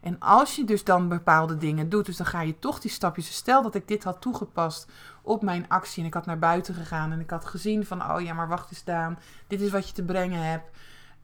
En 0.00 0.18
als 0.18 0.56
je 0.56 0.64
dus 0.64 0.84
dan 0.84 1.08
bepaalde 1.08 1.56
dingen 1.56 1.88
doet, 1.88 2.06
dus 2.06 2.16
dan 2.16 2.26
ga 2.26 2.40
je 2.40 2.58
toch 2.58 2.80
die 2.80 2.90
stapjes. 2.90 3.34
Stel 3.34 3.62
dat 3.62 3.74
ik 3.74 3.88
dit 3.88 4.04
had 4.04 4.20
toegepast 4.20 4.92
op 5.28 5.42
mijn 5.42 5.68
actie 5.68 6.00
en 6.02 6.08
ik 6.08 6.14
had 6.14 6.26
naar 6.26 6.38
buiten 6.38 6.74
gegaan 6.74 7.12
en 7.12 7.20
ik 7.20 7.30
had 7.30 7.44
gezien 7.44 7.86
van, 7.86 8.10
oh 8.10 8.20
ja, 8.20 8.32
maar 8.32 8.48
wacht 8.48 8.70
eens 8.70 8.84
Daan, 8.84 9.18
dit 9.46 9.60
is 9.60 9.70
wat 9.70 9.88
je 9.88 9.94
te 9.94 10.02
brengen 10.02 10.42
hebt. 10.42 10.70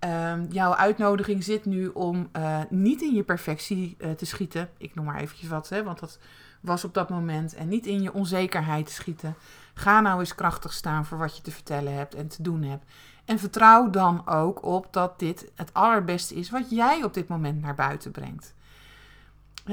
Um, 0.00 0.46
jouw 0.50 0.74
uitnodiging 0.74 1.44
zit 1.44 1.64
nu 1.64 1.88
om 1.88 2.28
uh, 2.36 2.60
niet 2.68 3.02
in 3.02 3.14
je 3.14 3.22
perfectie 3.22 3.96
uh, 3.98 4.10
te 4.10 4.26
schieten. 4.26 4.68
Ik 4.76 4.94
noem 4.94 5.04
maar 5.04 5.20
eventjes 5.20 5.48
wat, 5.48 5.68
hè, 5.68 5.82
want 5.82 6.00
dat 6.00 6.18
was 6.60 6.84
op 6.84 6.94
dat 6.94 7.08
moment. 7.08 7.54
En 7.54 7.68
niet 7.68 7.86
in 7.86 8.02
je 8.02 8.12
onzekerheid 8.12 8.86
te 8.86 8.92
schieten. 8.92 9.34
Ga 9.74 10.00
nou 10.00 10.20
eens 10.20 10.34
krachtig 10.34 10.72
staan 10.72 11.06
voor 11.06 11.18
wat 11.18 11.36
je 11.36 11.42
te 11.42 11.50
vertellen 11.50 11.94
hebt 11.94 12.14
en 12.14 12.28
te 12.28 12.42
doen 12.42 12.62
hebt. 12.62 12.84
En 13.24 13.38
vertrouw 13.38 13.90
dan 13.90 14.26
ook 14.26 14.64
op 14.64 14.92
dat 14.92 15.18
dit 15.18 15.50
het 15.54 15.74
allerbeste 15.74 16.34
is 16.34 16.50
wat 16.50 16.70
jij 16.70 17.02
op 17.04 17.14
dit 17.14 17.28
moment 17.28 17.62
naar 17.62 17.74
buiten 17.74 18.10
brengt 18.10 18.53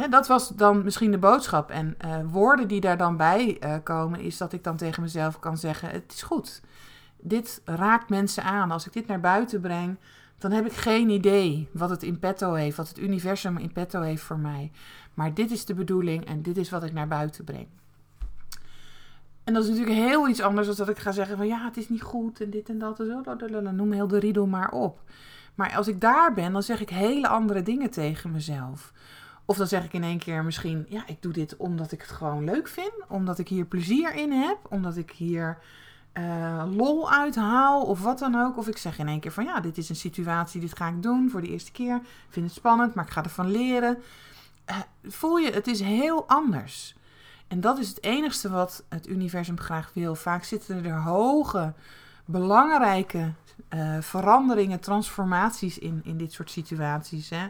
dat 0.09 0.27
was 0.27 0.49
dan 0.49 0.83
misschien 0.83 1.11
de 1.11 1.17
boodschap. 1.17 1.69
En 1.69 1.97
uh, 2.05 2.15
woorden 2.31 2.67
die 2.67 2.81
daar 2.81 2.97
dan 2.97 3.17
bij 3.17 3.57
uh, 3.63 3.75
komen, 3.83 4.19
is 4.19 4.37
dat 4.37 4.53
ik 4.53 4.63
dan 4.63 4.77
tegen 4.77 5.01
mezelf 5.01 5.39
kan 5.39 5.57
zeggen: 5.57 5.89
Het 5.89 6.13
is 6.13 6.21
goed. 6.21 6.61
Dit 7.17 7.61
raakt 7.65 8.09
mensen 8.09 8.43
aan. 8.43 8.71
Als 8.71 8.85
ik 8.85 8.93
dit 8.93 9.07
naar 9.07 9.19
buiten 9.19 9.61
breng, 9.61 9.97
dan 10.37 10.51
heb 10.51 10.65
ik 10.65 10.73
geen 10.73 11.09
idee 11.09 11.69
wat 11.71 11.89
het 11.89 12.03
in 12.03 12.19
petto 12.19 12.53
heeft, 12.53 12.77
wat 12.77 12.87
het 12.87 12.99
universum 12.99 13.57
in 13.57 13.71
petto 13.71 14.01
heeft 14.01 14.23
voor 14.23 14.39
mij. 14.39 14.71
Maar 15.13 15.33
dit 15.33 15.51
is 15.51 15.65
de 15.65 15.73
bedoeling 15.73 16.25
en 16.25 16.41
dit 16.41 16.57
is 16.57 16.69
wat 16.69 16.83
ik 16.83 16.93
naar 16.93 17.07
buiten 17.07 17.43
breng. 17.43 17.67
En 19.43 19.53
dat 19.53 19.63
is 19.63 19.69
natuurlijk 19.69 19.97
heel 19.97 20.29
iets 20.29 20.41
anders 20.41 20.67
dan 20.67 20.75
dat 20.75 20.89
ik 20.89 20.99
ga 20.99 21.11
zeggen 21.11 21.37
van 21.37 21.47
ja, 21.47 21.65
het 21.65 21.77
is 21.77 21.89
niet 21.89 22.01
goed 22.01 22.41
en 22.41 22.49
dit 22.49 22.69
en 22.69 22.79
dat 22.79 22.99
en 22.99 23.05
zo. 23.05 23.71
Noem 23.71 23.91
heel 23.91 24.07
de 24.07 24.19
riedel 24.19 24.47
maar 24.47 24.71
op. 24.71 24.99
Maar 25.55 25.75
als 25.75 25.87
ik 25.87 26.01
daar 26.01 26.33
ben, 26.33 26.53
dan 26.53 26.63
zeg 26.63 26.81
ik 26.81 26.89
hele 26.89 27.27
andere 27.27 27.61
dingen 27.61 27.89
tegen 27.89 28.31
mezelf. 28.31 28.93
Of 29.45 29.57
dan 29.57 29.67
zeg 29.67 29.83
ik 29.83 29.93
in 29.93 30.03
één 30.03 30.19
keer 30.19 30.43
misschien, 30.43 30.85
ja, 30.89 31.03
ik 31.07 31.21
doe 31.21 31.33
dit 31.33 31.57
omdat 31.57 31.91
ik 31.91 32.01
het 32.01 32.11
gewoon 32.11 32.43
leuk 32.43 32.67
vind. 32.67 32.93
Omdat 33.07 33.39
ik 33.39 33.47
hier 33.47 33.65
plezier 33.65 34.13
in 34.13 34.31
heb. 34.31 34.57
Omdat 34.69 34.97
ik 34.97 35.11
hier 35.11 35.57
uh, 36.13 36.63
lol 36.75 37.11
uithaal 37.11 37.83
of 37.83 38.01
wat 38.01 38.19
dan 38.19 38.35
ook. 38.35 38.57
Of 38.57 38.67
ik 38.67 38.77
zeg 38.77 38.99
in 38.99 39.07
één 39.07 39.19
keer 39.19 39.31
van, 39.31 39.43
ja, 39.43 39.59
dit 39.59 39.77
is 39.77 39.89
een 39.89 39.95
situatie, 39.95 40.61
dit 40.61 40.77
ga 40.77 40.87
ik 40.87 41.03
doen 41.03 41.29
voor 41.29 41.41
de 41.41 41.47
eerste 41.47 41.71
keer. 41.71 41.95
Ik 41.95 42.27
vind 42.29 42.45
het 42.45 42.55
spannend, 42.55 42.93
maar 42.93 43.05
ik 43.05 43.11
ga 43.11 43.23
ervan 43.23 43.51
leren. 43.51 43.97
Uh, 44.69 44.77
voel 45.03 45.37
je, 45.37 45.51
het 45.51 45.67
is 45.67 45.79
heel 45.79 46.27
anders. 46.27 46.95
En 47.47 47.61
dat 47.61 47.77
is 47.77 47.89
het 47.89 48.03
enigste 48.03 48.49
wat 48.49 48.83
het 48.89 49.07
universum 49.07 49.59
graag 49.59 49.91
wil. 49.93 50.15
Vaak 50.15 50.43
zitten 50.43 50.85
er 50.85 51.01
hoge, 51.01 51.73
belangrijke 52.25 53.33
uh, 53.73 53.97
veranderingen, 53.99 54.79
transformaties 54.79 55.77
in, 55.77 56.01
in 56.03 56.17
dit 56.17 56.33
soort 56.33 56.51
situaties. 56.51 57.29
Hè? 57.29 57.47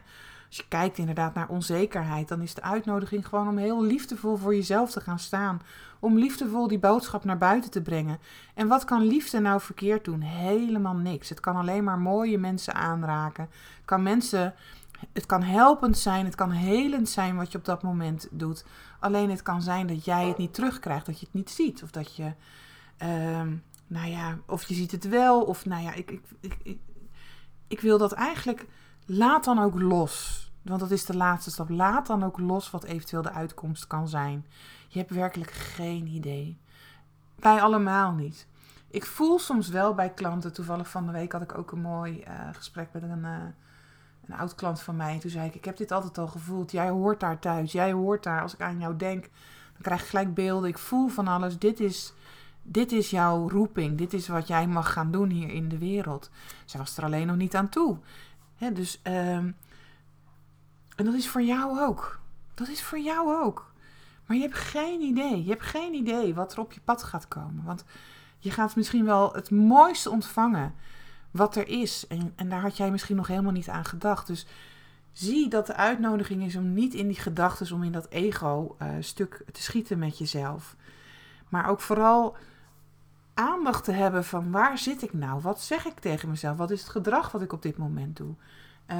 Als 0.51 0.59
je 0.59 0.67
kijkt 0.67 0.97
inderdaad 0.97 1.33
naar 1.33 1.49
onzekerheid, 1.49 2.27
dan 2.27 2.41
is 2.41 2.53
de 2.53 2.61
uitnodiging 2.61 3.27
gewoon 3.27 3.47
om 3.47 3.57
heel 3.57 3.83
liefdevol 3.83 4.35
voor 4.35 4.55
jezelf 4.55 4.91
te 4.91 5.01
gaan 5.01 5.19
staan. 5.19 5.61
Om 5.99 6.17
liefdevol 6.17 6.67
die 6.67 6.79
boodschap 6.79 7.23
naar 7.23 7.37
buiten 7.37 7.71
te 7.71 7.81
brengen. 7.81 8.19
En 8.53 8.67
wat 8.67 8.85
kan 8.85 9.01
liefde 9.07 9.39
nou 9.39 9.61
verkeerd 9.61 10.05
doen? 10.05 10.21
Helemaal 10.21 10.93
niks. 10.93 11.29
Het 11.29 11.39
kan 11.39 11.55
alleen 11.55 11.83
maar 11.83 11.99
mooie 11.99 12.37
mensen 12.37 12.73
aanraken. 12.73 13.43
Het 13.75 13.85
kan 13.85 14.03
mensen. 14.03 14.53
Het 15.13 15.25
kan 15.25 15.41
helpend 15.41 15.97
zijn, 15.97 16.25
het 16.25 16.35
kan 16.35 16.51
helend 16.51 17.09
zijn 17.09 17.35
wat 17.35 17.51
je 17.51 17.57
op 17.57 17.65
dat 17.65 17.83
moment 17.83 18.27
doet. 18.31 18.65
Alleen 18.99 19.29
het 19.29 19.41
kan 19.41 19.61
zijn 19.61 19.87
dat 19.87 20.05
jij 20.05 20.27
het 20.27 20.37
niet 20.37 20.53
terugkrijgt, 20.53 21.05
dat 21.05 21.19
je 21.19 21.25
het 21.25 21.35
niet 21.35 21.49
ziet. 21.49 21.83
Of 21.83 21.91
dat 21.91 22.15
je, 22.15 22.33
ehm, 22.97 23.55
nou 23.87 24.09
ja, 24.09 24.37
of 24.45 24.63
je 24.67 24.73
ziet 24.73 24.91
het 24.91 25.07
wel. 25.07 25.41
Of 25.41 25.65
nou 25.65 25.83
ja, 25.83 25.93
ik, 25.93 26.11
ik, 26.11 26.23
ik, 26.39 26.57
ik, 26.63 26.79
ik 27.67 27.79
wil 27.81 27.97
dat 27.97 28.11
eigenlijk 28.11 28.67
laat 29.17 29.43
dan 29.43 29.59
ook 29.59 29.79
los. 29.79 30.49
Want 30.61 30.79
dat 30.79 30.91
is 30.91 31.05
de 31.05 31.15
laatste 31.15 31.51
stap. 31.51 31.69
Laat 31.69 32.07
dan 32.07 32.23
ook 32.23 32.39
los 32.39 32.71
wat 32.71 32.83
eventueel 32.83 33.21
de 33.21 33.31
uitkomst 33.31 33.87
kan 33.87 34.07
zijn. 34.07 34.45
Je 34.87 34.99
hebt 34.99 35.11
werkelijk 35.11 35.51
geen 35.51 36.07
idee. 36.07 36.59
Wij 37.35 37.61
allemaal 37.61 38.11
niet. 38.11 38.47
Ik 38.87 39.05
voel 39.05 39.39
soms 39.39 39.69
wel 39.69 39.93
bij 39.93 40.09
klanten. 40.09 40.53
Toevallig 40.53 40.89
van 40.89 41.05
de 41.05 41.11
week 41.11 41.31
had 41.31 41.41
ik 41.41 41.57
ook 41.57 41.71
een 41.71 41.81
mooi 41.81 42.23
uh, 42.27 42.33
gesprek 42.51 42.89
met 42.93 43.01
een, 43.03 43.19
uh, 43.19 43.37
een 44.27 44.35
oud 44.35 44.55
klant 44.55 44.81
van 44.81 44.95
mij. 44.95 45.13
En 45.13 45.19
toen 45.19 45.31
zei 45.31 45.47
ik: 45.47 45.55
Ik 45.55 45.65
heb 45.65 45.77
dit 45.77 45.91
altijd 45.91 46.17
al 46.17 46.27
gevoeld. 46.27 46.71
Jij 46.71 46.89
hoort 46.89 47.19
daar 47.19 47.39
thuis. 47.39 47.71
Jij 47.71 47.91
hoort 47.91 48.23
daar. 48.23 48.41
Als 48.41 48.53
ik 48.53 48.61
aan 48.61 48.79
jou 48.79 48.95
denk, 48.95 49.21
dan 49.73 49.81
krijg 49.81 50.01
ik 50.01 50.07
gelijk 50.07 50.33
beelden. 50.33 50.69
Ik 50.69 50.77
voel 50.77 51.07
van 51.07 51.27
alles. 51.27 51.59
Dit 51.59 51.79
is, 51.79 52.13
dit 52.61 52.91
is 52.91 53.09
jouw 53.09 53.49
roeping. 53.49 53.97
Dit 53.97 54.13
is 54.13 54.27
wat 54.27 54.47
jij 54.47 54.67
mag 54.67 54.93
gaan 54.93 55.11
doen 55.11 55.29
hier 55.29 55.49
in 55.49 55.69
de 55.69 55.77
wereld. 55.77 56.29
Zij 56.65 56.79
was 56.79 56.97
er 56.97 57.03
alleen 57.03 57.27
nog 57.27 57.35
niet 57.35 57.55
aan 57.55 57.69
toe 57.69 57.97
dus, 58.69 58.99
um, 59.03 59.55
en 60.95 61.05
dat 61.05 61.13
is 61.13 61.27
voor 61.27 61.41
jou 61.41 61.79
ook. 61.79 62.19
Dat 62.53 62.67
is 62.67 62.83
voor 62.83 62.99
jou 62.99 63.43
ook. 63.43 63.71
Maar 64.25 64.37
je 64.37 64.43
hebt 64.43 64.55
geen 64.57 65.01
idee. 65.01 65.43
Je 65.43 65.49
hebt 65.49 65.63
geen 65.63 65.93
idee 65.93 66.33
wat 66.33 66.53
er 66.53 66.59
op 66.59 66.71
je 66.71 66.79
pad 66.83 67.03
gaat 67.03 67.27
komen. 67.27 67.63
Want 67.63 67.83
je 68.39 68.51
gaat 68.51 68.75
misschien 68.75 69.05
wel 69.05 69.33
het 69.33 69.51
mooiste 69.51 70.09
ontvangen 70.09 70.75
wat 71.31 71.55
er 71.55 71.67
is. 71.67 72.07
En, 72.07 72.33
en 72.35 72.49
daar 72.49 72.61
had 72.61 72.77
jij 72.77 72.91
misschien 72.91 73.15
nog 73.15 73.27
helemaal 73.27 73.51
niet 73.51 73.69
aan 73.69 73.85
gedacht. 73.85 74.27
Dus 74.27 74.45
zie 75.13 75.49
dat 75.49 75.67
de 75.67 75.75
uitnodiging 75.75 76.43
is 76.43 76.55
om 76.55 76.73
niet 76.73 76.93
in 76.93 77.07
die 77.07 77.19
gedachten, 77.19 77.75
om 77.75 77.83
in 77.83 77.91
dat 77.91 78.09
ego-stuk 78.09 79.43
te 79.51 79.61
schieten 79.61 79.99
met 79.99 80.17
jezelf. 80.17 80.75
Maar 81.49 81.69
ook 81.69 81.81
vooral 81.81 82.37
aandacht 83.33 83.83
te 83.83 83.91
hebben 83.91 84.23
van 84.23 84.51
waar 84.51 84.77
zit 84.77 85.01
ik 85.01 85.13
nou? 85.13 85.41
Wat 85.41 85.61
zeg 85.61 85.85
ik 85.85 85.99
tegen 85.99 86.29
mezelf? 86.29 86.57
Wat 86.57 86.71
is 86.71 86.79
het 86.81 86.89
gedrag 86.89 87.31
wat 87.31 87.41
ik 87.41 87.53
op 87.53 87.61
dit 87.61 87.77
moment 87.77 88.17
doe? 88.17 88.33
Uh, 88.87 88.97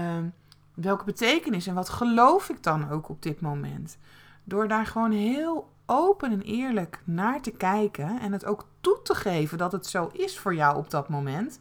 welke 0.74 1.04
betekenis 1.04 1.68
en 1.68 1.76
wat 1.76 1.90
geloof 1.90 2.50
ik 2.50 2.64
dan 2.64 2.90
ook 2.90 3.10
op 3.10 3.22
dit 3.22 3.42
moment? 3.42 3.98
Door 4.44 4.68
daar 4.68 4.86
gewoon 4.86 5.12
heel 5.12 5.70
open 5.86 6.32
en 6.32 6.42
eerlijk 6.42 7.02
naar 7.04 7.42
te 7.42 7.52
kijken 7.52 8.20
en 8.20 8.32
het 8.32 8.46
ook 8.46 8.68
toe 8.82 9.00
te 9.04 9.16
geven 9.16 9.58
dat 9.58 9.72
het 9.72 9.88
zo 9.88 10.10
is 10.14 10.40
voor 10.40 10.56
jou 10.56 10.78
op 10.78 10.90
dat 10.90 11.10
moment, 11.10 11.60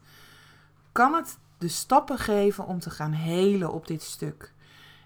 kan 0.92 1.14
het 1.14 1.38
de 1.58 1.68
stappen 1.68 2.18
geven 2.18 2.66
om 2.66 2.78
te 2.78 2.90
gaan 2.90 3.12
helen 3.12 3.72
op 3.72 3.86
dit 3.86 4.02
stuk. 4.02 4.52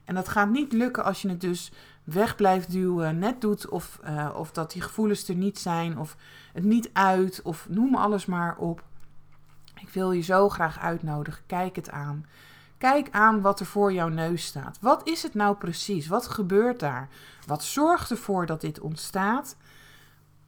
En 0.04 0.14
dat 0.14 0.28
gaat 0.28 0.50
niet 0.50 0.72
lukken 0.72 1.04
als 1.04 1.22
je 1.22 1.28
het 1.28 1.40
dus 1.40 1.72
weg 2.04 2.36
blijft 2.36 2.70
duwen, 2.70 3.18
net 3.18 3.40
doet 3.40 3.68
of, 3.68 4.00
uh, 4.04 4.30
of 4.36 4.50
dat 4.50 4.72
die 4.72 4.82
gevoelens 4.82 5.28
er 5.28 5.34
niet 5.34 5.58
zijn 5.58 5.98
of 5.98 6.16
het 6.52 6.64
niet 6.64 6.90
uit 6.92 7.40
of 7.42 7.66
noem 7.68 7.94
alles 7.94 8.26
maar 8.26 8.56
op. 8.56 8.82
Ik 9.80 9.88
wil 9.88 10.12
je 10.12 10.22
zo 10.22 10.48
graag 10.48 10.78
uitnodigen. 10.78 11.42
Kijk 11.46 11.76
het 11.76 11.90
aan. 11.90 12.26
Kijk 12.78 13.08
aan 13.10 13.40
wat 13.40 13.60
er 13.60 13.66
voor 13.66 13.92
jouw 13.92 14.08
neus 14.08 14.44
staat. 14.44 14.78
Wat 14.80 15.08
is 15.08 15.22
het 15.22 15.34
nou 15.34 15.56
precies? 15.56 16.06
Wat 16.06 16.28
gebeurt 16.28 16.80
daar? 16.80 17.08
Wat 17.46 17.64
zorgt 17.64 18.10
ervoor 18.10 18.46
dat 18.46 18.60
dit 18.60 18.80
ontstaat? 18.80 19.56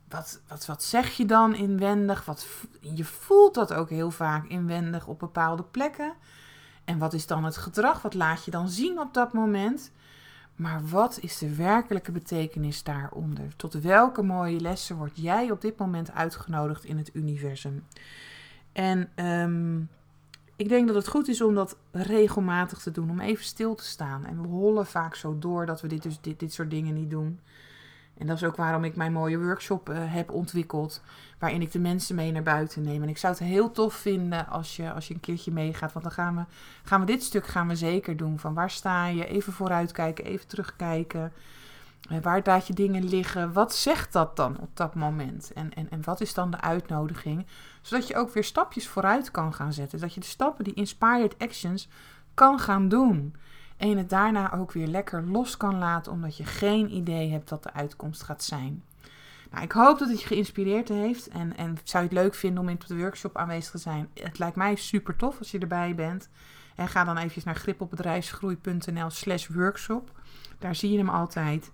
Wat, 0.09 0.41
wat, 0.49 0.67
wat 0.67 0.83
zeg 0.83 1.17
je 1.17 1.25
dan 1.25 1.55
inwendig? 1.55 2.25
Wat, 2.25 2.47
je 2.81 3.05
voelt 3.05 3.55
dat 3.55 3.73
ook 3.73 3.91
heel 3.91 4.11
vaak 4.11 4.47
inwendig 4.47 5.07
op 5.07 5.19
bepaalde 5.19 5.63
plekken. 5.63 6.13
En 6.85 6.99
wat 6.99 7.13
is 7.13 7.27
dan 7.27 7.45
het 7.45 7.57
gedrag? 7.57 8.03
Wat 8.03 8.15
laat 8.15 8.45
je 8.45 8.51
dan 8.51 8.69
zien 8.69 9.01
op 9.01 9.15
dat 9.15 9.33
moment? 9.33 9.93
Maar 10.57 10.87
wat 10.87 11.19
is 11.21 11.39
de 11.39 11.55
werkelijke 11.55 12.13
betekenis 12.13 12.83
daaronder? 12.83 13.57
Tot 13.57 13.75
welke 13.75 14.23
mooie 14.23 14.61
lessen 14.61 14.97
word 14.97 15.13
jij 15.15 15.51
op 15.51 15.61
dit 15.61 15.79
moment 15.79 16.13
uitgenodigd 16.13 16.85
in 16.85 16.97
het 16.99 17.11
universum? 17.15 17.85
En 18.73 19.09
um, 19.27 19.89
ik 20.57 20.69
denk 20.69 20.87
dat 20.87 20.97
het 20.97 21.09
goed 21.09 21.29
is 21.29 21.41
om 21.41 21.55
dat 21.55 21.77
regelmatig 21.91 22.79
te 22.79 22.91
doen, 22.91 23.11
om 23.11 23.21
even 23.21 23.45
stil 23.45 23.75
te 23.75 23.85
staan. 23.85 24.25
En 24.25 24.43
we 24.43 24.49
hollen 24.49 24.87
vaak 24.87 25.15
zo 25.15 25.39
door 25.39 25.67
dat 25.67 25.81
we 25.81 25.89
dit, 25.89 26.03
dus, 26.03 26.21
dit, 26.21 26.41
dit 26.41 26.53
soort 26.53 26.71
dingen 26.71 26.95
niet 26.95 27.11
doen. 27.11 27.41
En 28.19 28.27
dat 28.27 28.37
is 28.37 28.45
ook 28.45 28.57
waarom 28.57 28.85
ik 28.85 28.97
mijn 28.97 29.13
mooie 29.13 29.39
workshop 29.39 29.89
uh, 29.89 29.97
heb 30.01 30.31
ontwikkeld. 30.31 31.03
Waarin 31.39 31.63
ik 31.63 31.73
de 31.73 31.79
mensen 31.79 32.15
mee 32.15 32.33
naar 32.33 32.43
buiten 32.43 32.83
neem. 32.83 33.03
En 33.03 33.09
ik 33.09 33.19
zou 33.19 33.33
het 33.33 33.43
heel 33.43 33.71
tof 33.71 33.95
vinden 33.95 34.49
als 34.49 34.77
je, 34.77 34.93
als 34.93 35.09
je 35.09 35.15
een 35.15 35.21
keertje 35.21 35.53
meegaat. 35.53 35.93
Want 35.93 36.05
dan 36.05 36.15
gaan 36.15 36.37
we, 36.37 36.45
gaan 36.83 37.01
we 37.01 37.07
dit 37.07 37.23
stuk 37.23 37.47
gaan 37.47 37.69
we 37.69 37.77
zeker 37.77 38.17
doen. 38.17 38.39
Van 38.39 38.55
waar 38.55 38.71
sta 38.71 39.07
je? 39.07 39.27
Even 39.27 39.53
vooruitkijken, 39.53 40.25
even 40.25 40.47
terugkijken. 40.47 41.33
Uh, 42.11 42.19
waar 42.19 42.41
laat 42.45 42.67
je 42.67 42.73
dingen 42.73 43.05
liggen? 43.05 43.53
Wat 43.53 43.75
zegt 43.75 44.13
dat 44.13 44.37
dan 44.37 44.59
op 44.61 44.77
dat 44.77 44.95
moment? 44.95 45.53
En, 45.53 45.75
en, 45.75 45.91
en 45.91 46.05
wat 46.05 46.21
is 46.21 46.35
dan 46.35 46.51
de 46.51 46.61
uitnodiging? 46.61 47.47
Zodat 47.83 48.09
je 48.09 48.17
ook 48.17 48.31
weer 48.31 48.45
stapjes 48.45 48.89
vooruit 48.89 49.31
kan 49.31 49.55
gaan 49.55 49.73
zetten. 49.73 50.01
Dat 50.01 50.15
je 50.15 50.21
de 50.21 50.27
stappen, 50.27 50.65
die 50.65 50.75
inspired 50.75 51.39
actions, 51.39 51.89
kan 52.35 52.59
gaan 52.59 52.89
doen. 52.89 53.35
En 53.77 53.97
het 53.97 54.11
daarna 54.11 54.53
ook 54.53 54.73
weer 54.73 54.87
lekker 54.87 55.27
los 55.27 55.57
kan 55.57 55.79
laten, 55.79 56.13
omdat 56.13 56.37
je 56.37 56.45
geen 56.45 56.95
idee 56.95 57.31
hebt 57.31 57.51
wat 57.51 57.63
de 57.63 57.73
uitkomst 57.73 58.23
gaat 58.23 58.43
zijn. 58.43 58.83
Nou, 59.51 59.65
ik 59.65 59.73
hoop 59.73 59.99
dat 59.99 60.09
het 60.09 60.21
je 60.21 60.27
geïnspireerd 60.27 60.89
heeft. 60.89 61.29
En, 61.29 61.57
en 61.57 61.79
zou 61.85 62.05
je 62.05 62.09
het 62.09 62.19
leuk 62.19 62.35
vinden 62.35 62.63
om 62.63 62.69
in 62.69 62.79
de 62.87 62.97
workshop 62.97 63.37
aanwezig 63.37 63.71
te 63.71 63.79
zijn? 63.79 64.09
Het 64.15 64.39
lijkt 64.39 64.57
mij 64.57 64.75
super 64.75 65.17
tof 65.17 65.39
als 65.39 65.51
je 65.51 65.59
erbij 65.59 65.95
bent. 65.95 66.29
En 66.75 66.89
ga 66.89 67.05
dan 67.05 67.17
even 67.17 67.43
naar 67.45 67.55
gripopbedrijfsgroei.nl 67.55 69.11
slash 69.11 69.47
workshop. 69.47 70.11
Daar 70.59 70.75
zie 70.75 70.91
je 70.91 70.99
hem 70.99 71.09
altijd. 71.09 71.71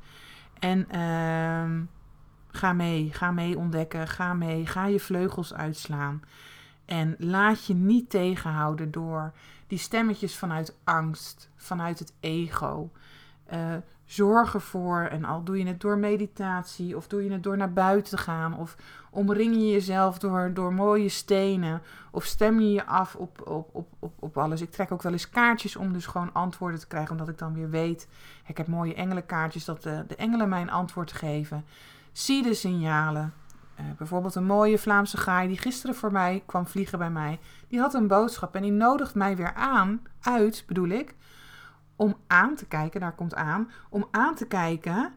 En 0.58 0.86
uh, 0.94 1.80
ga 2.50 2.72
mee, 2.72 3.10
ga 3.12 3.30
mee 3.30 3.58
ontdekken, 3.58 4.08
ga 4.08 4.34
mee, 4.34 4.66
ga 4.66 4.86
je 4.86 5.00
vleugels 5.00 5.54
uitslaan. 5.54 6.22
En 6.84 7.14
laat 7.18 7.66
je 7.66 7.74
niet 7.74 8.10
tegenhouden 8.10 8.90
door 8.90 9.32
die 9.66 9.78
stemmetjes 9.78 10.36
vanuit 10.36 10.76
angst, 10.84 11.50
vanuit 11.56 11.98
het 11.98 12.12
ego. 12.20 12.90
Uh, 13.52 13.74
zorg 14.04 14.54
ervoor, 14.54 15.00
en 15.00 15.24
al 15.24 15.42
doe 15.44 15.58
je 15.58 15.66
het 15.66 15.80
door 15.80 15.98
meditatie, 15.98 16.96
of 16.96 17.06
doe 17.06 17.24
je 17.24 17.32
het 17.32 17.42
door 17.42 17.56
naar 17.56 17.72
buiten 17.72 18.16
te 18.16 18.22
gaan, 18.22 18.58
of 18.58 18.76
omring 19.10 19.54
je 19.54 19.70
jezelf 19.70 20.18
door, 20.18 20.50
door 20.54 20.74
mooie 20.74 21.08
stenen, 21.08 21.82
of 22.10 22.24
stem 22.24 22.60
je 22.60 22.72
je 22.72 22.86
af 22.86 23.14
op, 23.14 23.48
op, 23.48 23.68
op, 23.72 23.88
op, 23.98 24.12
op 24.18 24.38
alles. 24.38 24.60
Ik 24.60 24.70
trek 24.70 24.92
ook 24.92 25.02
wel 25.02 25.12
eens 25.12 25.30
kaartjes 25.30 25.76
om 25.76 25.92
dus 25.92 26.06
gewoon 26.06 26.32
antwoorden 26.32 26.80
te 26.80 26.86
krijgen, 26.86 27.10
omdat 27.10 27.28
ik 27.28 27.38
dan 27.38 27.54
weer 27.54 27.70
weet, 27.70 28.08
ik 28.46 28.56
heb 28.56 28.66
mooie 28.66 28.94
engelenkaartjes, 28.94 29.64
dat 29.64 29.82
de, 29.82 30.04
de 30.08 30.16
engelen 30.16 30.48
mij 30.48 30.60
een 30.60 30.70
antwoord 30.70 31.12
geven. 31.12 31.64
Zie 32.12 32.42
de 32.42 32.54
signalen. 32.54 33.32
Uh, 33.82 33.96
bijvoorbeeld 33.96 34.34
een 34.34 34.44
mooie 34.44 34.78
Vlaamse 34.78 35.16
gaai 35.16 35.48
die 35.48 35.58
gisteren 35.58 35.94
voor 35.94 36.12
mij 36.12 36.42
kwam 36.46 36.66
vliegen 36.66 36.98
bij 36.98 37.10
mij. 37.10 37.40
Die 37.68 37.80
had 37.80 37.94
een 37.94 38.06
boodschap 38.06 38.54
en 38.54 38.62
die 38.62 38.72
nodigt 38.72 39.14
mij 39.14 39.36
weer 39.36 39.54
aan, 39.54 40.02
uit 40.20 40.64
bedoel 40.66 40.88
ik, 40.88 41.14
om 41.96 42.16
aan 42.26 42.54
te 42.54 42.66
kijken, 42.66 43.00
daar 43.00 43.14
komt 43.14 43.34
aan, 43.34 43.70
om 43.90 44.08
aan 44.10 44.34
te 44.34 44.46
kijken 44.46 45.12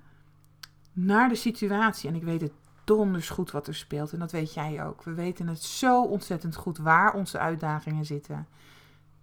naar 0.94 1.30
de 1.30 1.36
situatie. 1.36 2.10
En 2.10 2.16
ik 2.16 2.24
weet 2.24 2.42
het 2.42 2.54
donders 2.84 3.30
goed 3.30 3.52
wat 3.52 3.68
er 3.68 3.76
speelt 3.76 4.14
en 4.14 4.20
dat 4.20 4.32
weet 4.32 4.54
jij 4.54 4.86
ook. 4.86 5.04
We 5.04 5.14
weten 5.14 5.48
het 5.48 5.64
zo 5.64 6.04
ontzettend 6.04 6.56
goed 6.56 6.78
waar 6.78 7.14
onze 7.14 7.40
uitdagingen 7.40 8.06
zitten. 8.06 8.48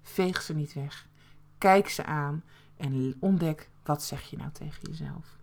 Veeg 0.02 0.42
ze 0.42 0.54
niet 0.54 0.72
weg. 0.72 1.06
Kijk 1.58 1.88
ze 1.88 2.04
aan 2.04 2.42
en 2.76 3.16
ontdek 3.20 3.70
wat 3.84 4.02
zeg 4.02 4.22
je 4.22 4.36
nou 4.36 4.50
tegen 4.50 4.82
jezelf. 4.82 5.40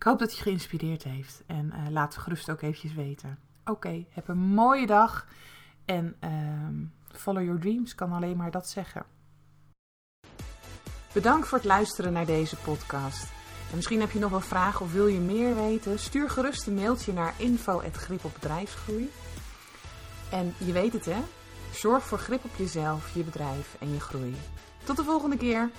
Ik 0.00 0.06
hoop 0.06 0.18
dat 0.18 0.36
je 0.36 0.42
geïnspireerd 0.42 1.02
heeft 1.02 1.42
en 1.46 1.72
uh, 1.74 1.90
laat 1.90 2.14
het 2.14 2.22
gerust 2.22 2.50
ook 2.50 2.62
eventjes 2.62 2.94
weten. 2.94 3.38
Oké, 3.64 4.04
heb 4.10 4.28
een 4.28 4.38
mooie 4.38 4.86
dag 4.86 5.26
en 5.84 6.16
uh, 6.24 7.18
follow 7.18 7.44
your 7.44 7.60
dreams, 7.60 7.94
kan 7.94 8.12
alleen 8.12 8.36
maar 8.36 8.50
dat 8.50 8.68
zeggen. 8.68 9.04
Bedankt 11.12 11.48
voor 11.48 11.58
het 11.58 11.66
luisteren 11.66 12.12
naar 12.12 12.26
deze 12.26 12.56
podcast. 12.56 13.22
En 13.70 13.76
misschien 13.76 14.00
heb 14.00 14.10
je 14.10 14.18
nog 14.18 14.32
een 14.32 14.40
vraag 14.40 14.80
of 14.80 14.92
wil 14.92 15.06
je 15.06 15.18
meer 15.18 15.54
weten? 15.54 15.98
Stuur 15.98 16.30
gerust 16.30 16.66
een 16.66 16.74
mailtje 16.74 17.12
naar 17.12 17.34
info@gripopbedrijfsgroei. 17.36 19.10
En 20.30 20.54
je 20.58 20.72
weet 20.72 20.92
het 20.92 21.04
hè? 21.04 21.22
Zorg 21.72 22.04
voor 22.04 22.18
grip 22.18 22.44
op 22.44 22.54
jezelf, 22.56 23.14
je 23.14 23.24
bedrijf 23.24 23.76
en 23.80 23.92
je 23.92 24.00
groei. 24.00 24.34
Tot 24.84 24.96
de 24.96 25.04
volgende 25.04 25.36
keer. 25.36 25.70